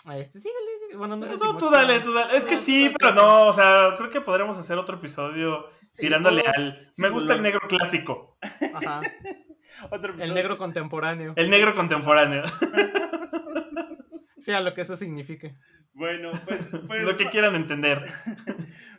[0.04, 0.96] A este, síguele.
[0.96, 1.44] Bueno, no sé si.
[1.44, 2.36] No, tú dale, tú dale.
[2.36, 6.02] Es que No, sí, pero no, o sea, creo que podremos hacer otro episodio Sí,
[6.02, 6.86] tirándole al...
[6.90, 8.38] sí, Me gusta el negro clásico,
[8.74, 9.00] Ajá.
[9.90, 11.32] Otro El negro contemporáneo.
[11.36, 12.42] el negro contemporáneo,
[14.38, 15.56] Sea lo que eso signifique.
[15.92, 18.04] Bueno, pues, pues lo que quieran entender.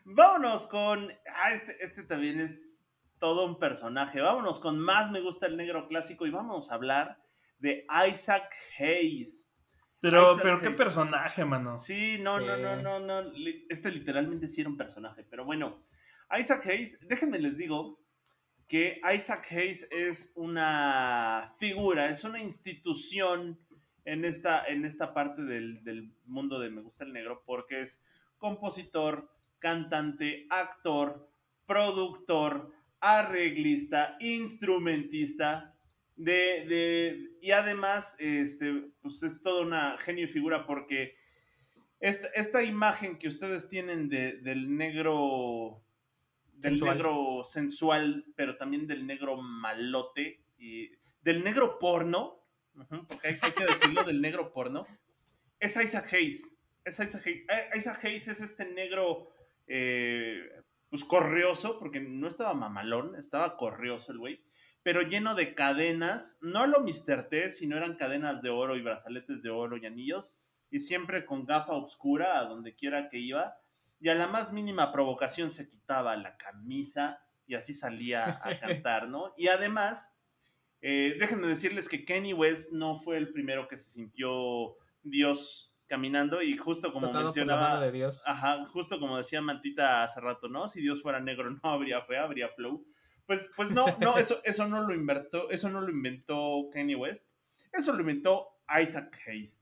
[0.04, 1.12] vámonos con.
[1.36, 2.81] Ah, este, este también es
[3.22, 4.20] todo un personaje.
[4.20, 7.22] Vámonos con más me gusta el negro clásico y vamos a hablar
[7.60, 9.48] de Isaac Hayes.
[10.00, 11.78] Pero, Isaac pero qué personaje, mano.
[11.78, 12.62] Sí, no, no, Sí.
[12.64, 13.32] no, no, no.
[13.70, 15.24] Este literalmente sí era un personaje.
[15.24, 15.84] Pero bueno,
[16.36, 18.02] Isaac Hayes, déjenme les digo
[18.68, 23.60] que Isaac Hayes es una figura, es una institución
[24.04, 28.04] en esta, en esta parte del, del mundo de Me Gusta el Negro, porque es
[28.40, 31.30] compositor, cantante, actor,
[31.68, 35.76] productor, arreglista, instrumentista,
[36.16, 41.16] de, de- y además, este, pues es toda una genio y figura porque
[42.00, 45.84] esta, esta imagen que ustedes tienen de- del negro,
[46.54, 46.96] del Sensual.
[46.98, 50.92] negro sensual, pero también del negro malote y
[51.24, 52.44] del negro porno,
[53.08, 54.86] porque hay, hay que decirlo del negro porno,
[55.60, 56.56] es Isaac Hayes.
[56.84, 57.44] Es Isaac Hayes.
[57.50, 59.30] Eh, Isaac Hayes es este negro,
[59.68, 60.50] eh,
[60.92, 64.44] pues corrioso, porque no estaba mamalón, estaba corrioso el güey
[64.84, 67.26] pero lleno de cadenas, no lo Mr.
[67.30, 70.34] T, sino eran cadenas de oro y brazaletes de oro y anillos,
[70.70, 73.58] y siempre con gafa oscura a donde quiera que iba,
[74.00, 79.08] y a la más mínima provocación se quitaba la camisa y así salía a cantar,
[79.08, 79.34] ¿no?
[79.38, 80.18] Y además,
[80.82, 86.42] eh, déjenme decirles que Kenny West no fue el primero que se sintió Dios caminando,
[86.42, 87.70] y justo como Tocado por la mencionaba...
[87.74, 88.24] mano de Dios.
[88.26, 90.70] Ajá, justo como decía Mantita hace rato, ¿no?
[90.70, 92.88] Si Dios fuera negro no habría fe, habría flow.
[93.26, 97.28] Pues, pues no, no, eso, eso no lo inventó, eso no lo inventó Kanye West,
[97.74, 98.48] eso lo inventó
[98.82, 99.62] Isaac Hayes.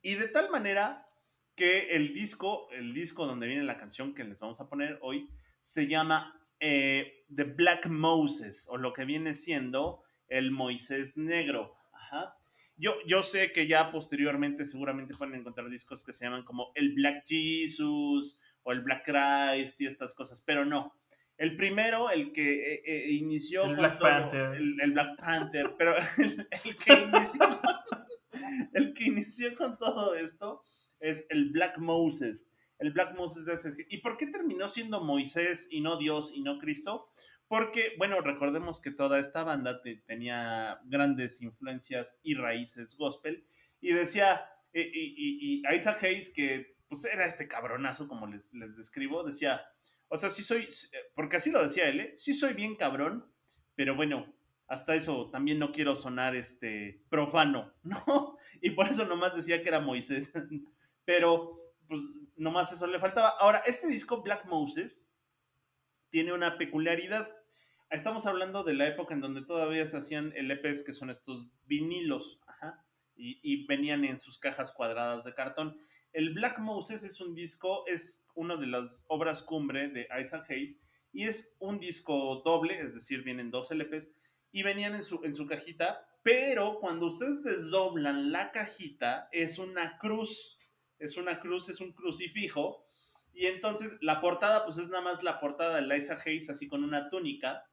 [0.00, 1.08] Y de tal manera
[1.56, 5.28] que el disco, el disco donde viene la canción que les vamos a poner hoy,
[5.58, 11.74] se llama eh, The Black Moses, o lo que viene siendo el Moisés Negro.
[11.92, 12.35] Ajá.
[12.76, 16.92] Yo, yo sé que ya posteriormente seguramente pueden encontrar discos que se llaman como el
[16.94, 20.94] Black Jesus o el Black Christ y estas cosas, pero no.
[21.38, 24.54] El primero, el que eh, eh, inició El con Black todo- Panther.
[24.56, 27.60] El, el Black Panther, pero el, el que inició,
[28.74, 30.62] el que inició con todo esto
[31.00, 32.50] es el Black Moses.
[32.78, 36.42] El Black Moses de ese- ¿Y por qué terminó siendo Moisés y no Dios y
[36.42, 37.08] no Cristo?
[37.48, 43.46] Porque, bueno, recordemos que toda esta banda te- tenía grandes influencias y raíces gospel.
[43.80, 48.76] Y decía, y, y- y- Isaac Hayes, que pues era este cabronazo, como les, les
[48.76, 49.60] describo, decía,
[50.08, 50.68] o sea, sí soy,
[51.14, 52.12] porque así lo decía él, ¿eh?
[52.16, 53.32] sí soy bien cabrón,
[53.74, 54.32] pero bueno,
[54.68, 58.36] hasta eso también no quiero sonar este profano, ¿no?
[58.60, 60.32] Y por eso nomás decía que era Moisés.
[61.04, 62.00] Pero, pues,
[62.36, 63.28] nomás eso le faltaba.
[63.38, 65.05] Ahora, este disco, Black Moses,
[66.10, 67.28] tiene una peculiaridad.
[67.90, 72.40] estamos hablando de la época en donde todavía se hacían LPs, que son estos vinilos,
[73.16, 75.80] y, venían en sus cajas cuadradas de cartón.
[76.12, 80.80] El Black Moses es un disco, es una de las obras cumbre de Isaac Hayes
[81.12, 84.12] y es un disco doble, es decir, vienen dos LPs
[84.52, 89.98] y venían en su, en su cajita, pero cuando ustedes desdoblan la cajita es una
[89.98, 90.58] cruz,
[90.98, 92.85] es una cruz, es un crucifijo
[93.36, 96.82] y entonces la portada pues es nada más la portada de Isaac Hayes así con
[96.82, 97.64] una túnica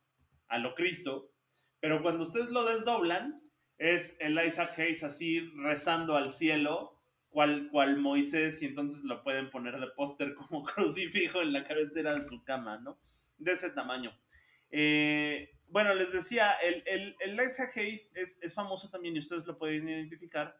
[0.48, 1.32] a lo Cristo,
[1.80, 3.34] pero cuando ustedes lo desdoblan
[3.78, 9.50] es el Isaac Hayes así rezando al cielo cual, cual Moisés y entonces lo pueden
[9.50, 13.00] poner de póster como crucifijo en la cabecera de su cama, ¿no?
[13.38, 14.14] De ese tamaño.
[14.70, 19.58] Eh, bueno, les decía, el, el, el Hayes es, es, famoso también y ustedes lo
[19.58, 20.56] pueden identificar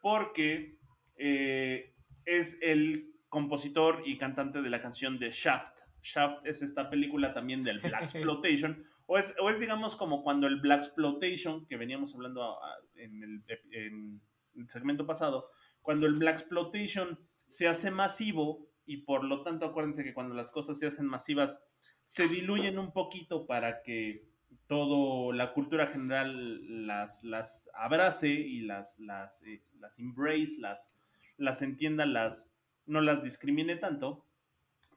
[0.00, 0.78] porque
[1.16, 1.94] eh,
[2.24, 5.78] es el compositor y cantante de la canción de Shaft.
[6.02, 10.46] Shaft es esta película también del Black Exploitation, o es, o es digamos como cuando
[10.46, 12.58] el Black Exploitation, que veníamos hablando
[12.96, 14.20] en el, en
[14.56, 15.50] el segmento pasado,
[15.82, 20.50] cuando el Black Exploitation se hace masivo y por lo tanto acuérdense que cuando las
[20.50, 21.66] cosas se hacen masivas
[22.02, 24.26] se diluyen un poquito para que
[24.66, 30.96] todo la cultura general las, las abrace y las, las, eh, las embrace, las,
[31.36, 32.54] las entienda, las,
[32.88, 34.26] no las discrimine tanto,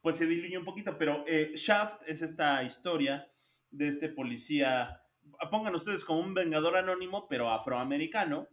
[0.01, 0.97] pues se diluye un poquito.
[0.97, 3.31] Pero eh, Shaft es esta historia
[3.69, 5.01] de este policía,
[5.49, 8.47] pongan ustedes como un vengador anónimo, pero afroamericano,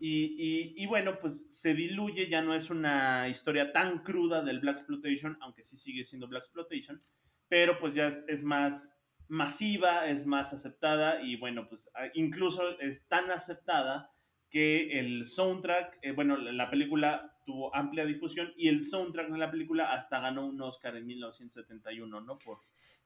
[0.00, 5.36] y, bueno, pues se diluye, ya no es una historia tan cruda del Black Exploitation,
[5.40, 7.02] aunque sí sigue siendo Black Exploitation,
[7.48, 8.98] pero pues ya es, más
[9.28, 14.10] masiva, es más aceptada y bueno, pues ah, incluso es tan aceptada
[14.48, 19.50] que el soundtrack, eh, bueno, la película tuvo amplia difusión y el soundtrack de la
[19.50, 22.38] película hasta ganó un Oscar en 1971, ¿no?
[22.38, 22.60] Por,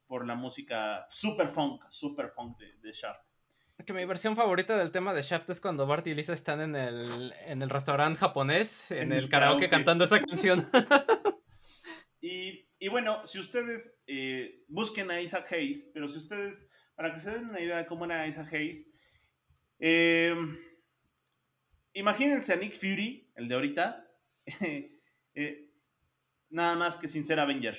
[0.04, 3.24] por la música super funk, super funk de, de Shaft.
[3.86, 6.74] Que mi versión favorita del tema de Shaft es cuando Bart y Lisa están en
[6.74, 10.68] el, en el restaurante japonés, en, el karaoke, cantando esa canción.
[12.20, 17.20] y, y, bueno, si ustedes eh, busquen a Isaac Hayes, pero si ustedes, para que
[17.20, 18.90] se den una idea de cómo era Isaac Hayes,
[19.78, 20.34] eh,
[21.92, 24.11] imagínense a Nick Fury, el de ahorita,
[25.34, 25.70] eh,
[26.50, 27.76] nada más que sin ser Avenger.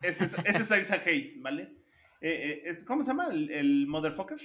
[0.00, 1.76] Ese es, ese es Isaac Hayes, ¿vale?
[2.86, 4.38] ¿Cómo se llama el, el motherfucker?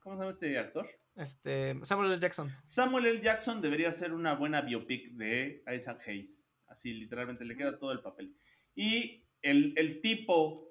[0.00, 0.88] ¿Cómo se llama este actor?
[1.16, 2.20] Este, Samuel L.
[2.20, 2.50] Jackson.
[2.64, 3.20] Samuel L.
[3.20, 6.48] Jackson debería ser una buena biopic de Isaac Hayes.
[6.66, 8.34] Así, literalmente, le queda todo el papel.
[8.74, 10.70] Y el, el tipo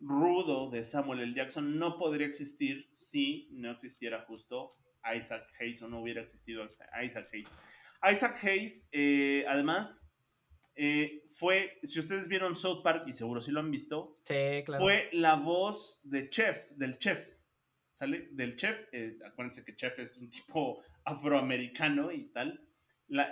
[0.00, 1.34] rudo de Samuel L.
[1.34, 4.76] Jackson no podría existir si no existiera justo
[5.16, 7.48] Isaac Hayes o no hubiera existido Isaac Hayes.
[8.10, 10.14] Isaac Hayes, eh, además,
[10.74, 14.82] eh, fue, si ustedes vieron South Park, y seguro si lo han visto, sí, claro.
[14.82, 17.36] fue la voz de Chef, del chef
[17.96, 22.60] sale del chef, eh, acuérdense que chef es un tipo afroamericano y tal,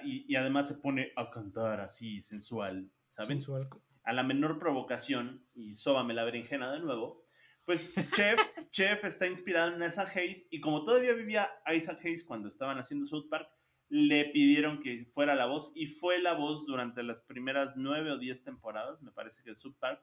[0.04, 3.42] y, además se pone a cantar así sensual, ¿saben?
[3.42, 3.68] Sensual.
[4.04, 7.26] A la menor provocación, y sóbame la berenjena de nuevo,
[7.66, 12.48] pues Chef, Chef está inspirado en Isaac Hayes, y como todavía vivía Isaac Hayes cuando
[12.48, 13.48] estaban haciendo South Park,
[13.88, 18.18] le pidieron que fuera la voz, y fue la voz durante las primeras nueve o
[18.18, 20.02] diez temporadas, me parece que de South Park,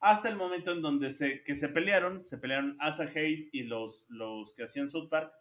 [0.00, 4.04] hasta el momento en donde se, que se pelearon, se pelearon Asa Hayes y los,
[4.08, 5.32] los que hacían South Park,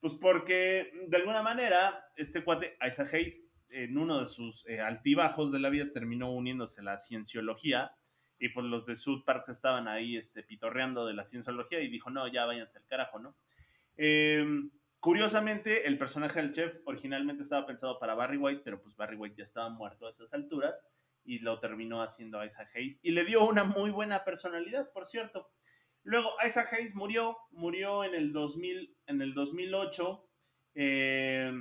[0.00, 5.50] pues porque de alguna manera este cuate, Asa Hayes, en uno de sus eh, altibajos
[5.50, 7.92] de la vida terminó uniéndose a la cienciología
[8.38, 12.10] y pues los de South Park estaban ahí este, pitorreando de la cienciología y dijo,
[12.10, 13.36] no, ya váyanse al carajo, ¿no?
[13.96, 14.70] Em,
[15.04, 19.36] curiosamente, el personaje del chef originalmente estaba pensado para Barry White, pero pues Barry White
[19.36, 20.88] ya estaba muerto a esas alturas
[21.22, 25.50] y lo terminó haciendo Isaac Hayes y le dio una muy buena personalidad, por cierto.
[26.04, 30.26] Luego Isaac Hayes murió, murió en el, 2000, en el 2008,
[30.76, 31.52] eh,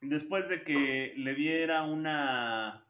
[0.00, 2.84] después de que le diera una,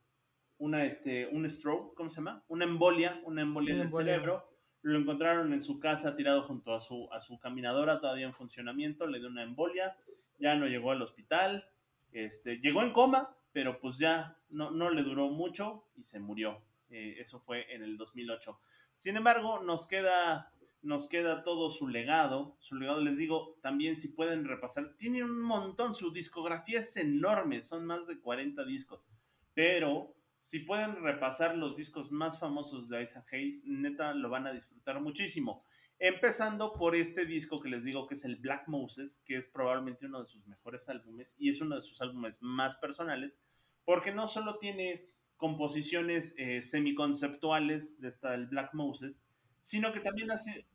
[0.56, 2.46] una este, un stroke, ¿cómo se llama?
[2.48, 4.49] Una embolia, una embolia en el cerebro.
[4.82, 9.06] Lo encontraron en su casa tirado junto a su, a su caminadora, todavía en funcionamiento,
[9.06, 9.96] le dio una embolia,
[10.38, 11.68] ya no llegó al hospital,
[12.12, 16.62] este, llegó en coma, pero pues ya no, no le duró mucho y se murió.
[16.90, 18.58] Eh, eso fue en el 2008.
[18.94, 20.52] Sin embargo, nos queda,
[20.82, 22.56] nos queda todo su legado.
[22.60, 27.62] Su legado, les digo, también si pueden repasar, tiene un montón, su discografía es enorme,
[27.62, 29.08] son más de 40 discos.
[29.54, 34.52] Pero si pueden repasar los discos más famosos de Isaac Hayes, neta lo van a
[34.52, 35.62] disfrutar muchísimo.
[35.98, 40.06] Empezando por este disco que les digo que es el Black Moses, que es probablemente
[40.06, 43.38] uno de sus mejores álbumes y es uno de sus álbumes más personales,
[43.84, 49.26] porque no solo tiene composiciones eh, semiconceptuales de esta del Black Moses,
[49.60, 50.66] sino que también hace...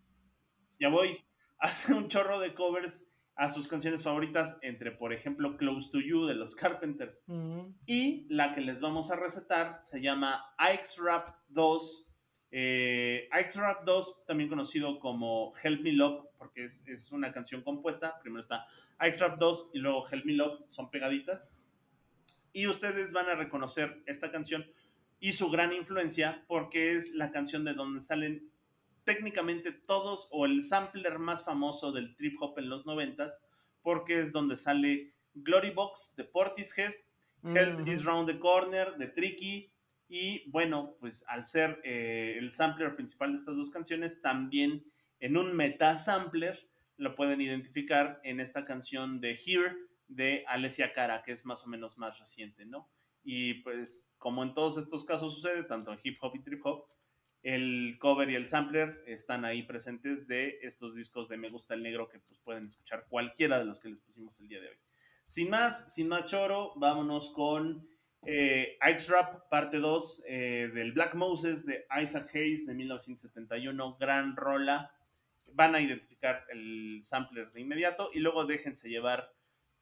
[0.80, 1.26] ya voy,
[1.58, 6.26] hace un chorro de covers a sus canciones favoritas, entre por ejemplo Close to You
[6.26, 7.26] de los Carpenters.
[7.86, 12.12] Y la que les vamos a recetar se llama Ike's Rap 2.
[12.52, 17.62] Eh, Ike's Rap 2, también conocido como Help Me Love, porque es, es una canción
[17.62, 18.20] compuesta.
[18.22, 18.66] Primero está
[19.02, 21.58] Ike's Rap 2 y luego Help Me Love, son pegaditas.
[22.54, 24.66] Y ustedes van a reconocer esta canción
[25.20, 28.50] y su gran influencia porque es la canción de donde salen
[29.06, 33.42] técnicamente todos o el sampler más famoso del trip hop en los noventas,
[33.82, 36.94] porque es donde sale Glory Box de Portishead,
[37.44, 39.72] Health is Round the Corner de Tricky,
[40.08, 44.84] y bueno, pues al ser eh, el sampler principal de estas dos canciones, también
[45.20, 49.76] en un meta sampler lo pueden identificar en esta canción de Here
[50.08, 52.90] de Alessia Cara, que es más o menos más reciente, ¿no?
[53.24, 56.86] Y pues como en todos estos casos sucede, tanto en hip hop y trip hop,
[57.46, 61.84] el cover y el sampler están ahí presentes de estos discos de Me Gusta el
[61.84, 64.76] Negro que pues, pueden escuchar cualquiera de los que les pusimos el día de hoy.
[65.28, 67.88] Sin más, sin más choro, vámonos con
[68.26, 74.36] eh, Ice Rap, parte 2 eh, del Black Moses de Isaac Hayes de 1971, gran
[74.36, 74.92] rola.
[75.54, 79.32] Van a identificar el sampler de inmediato y luego déjense llevar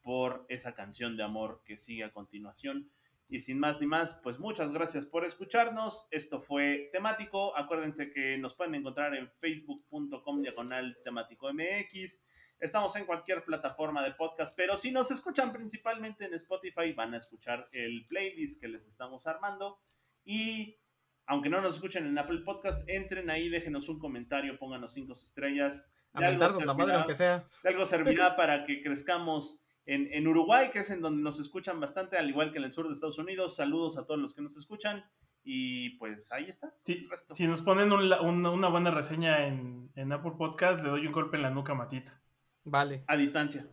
[0.02, 2.90] por esa canción de amor que sigue a continuación.
[3.28, 6.08] Y sin más ni más, pues muchas gracias por escucharnos.
[6.10, 7.56] Esto fue temático.
[7.56, 12.22] Acuérdense que nos pueden encontrar en facebook.com diagonal temático MX.
[12.60, 17.18] Estamos en cualquier plataforma de podcast, pero si nos escuchan principalmente en Spotify, van a
[17.18, 19.80] escuchar el playlist que les estamos armando.
[20.24, 20.78] Y
[21.26, 25.86] aunque no nos escuchen en Apple Podcast, entren ahí, déjenos un comentario, pónganos cinco estrellas.
[26.12, 27.48] De algo, servirá, aunque sea.
[27.62, 32.16] de algo servirá para que crezcamos en, Uruguay, que es en donde nos escuchan bastante,
[32.16, 33.56] al igual que en el sur de Estados Unidos.
[33.56, 35.04] Saludos a todos los que nos escuchan.
[35.42, 36.74] Y pues ahí está.
[36.80, 41.50] si nos ponen una buena reseña en, Apple Podcast, le doy un golpe en la
[41.50, 42.18] nuca Matita.
[42.64, 43.04] Vale.
[43.06, 43.68] A distancia.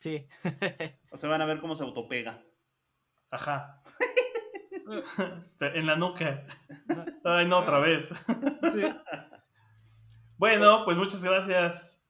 [0.00, 0.28] Sí.
[1.10, 2.44] o sea, van a ver cómo se autopega.
[3.30, 3.82] Ajá.
[5.60, 6.46] en la nuca.
[7.24, 8.08] Ay, no, otra vez.
[10.42, 12.02] Bueno, pues muchas gracias.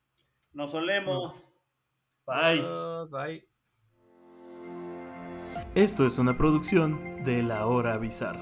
[0.55, 1.52] Nos solemos.
[2.33, 2.63] Bye.
[3.11, 3.43] bye.
[5.75, 8.41] Esto es una producción de La Hora Bizarra.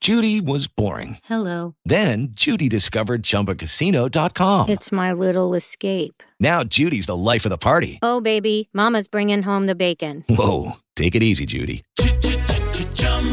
[0.00, 1.18] Judy was boring.
[1.24, 1.74] Hello.
[1.84, 4.68] Then Judy discovered chumbacasino.com.
[4.68, 6.22] It's my little escape.
[6.38, 7.98] Now Judy's the life of the party.
[8.00, 10.24] Oh, baby, Mama's bringing home the bacon.
[10.28, 10.76] Whoa.
[10.94, 11.82] Take it easy, Judy.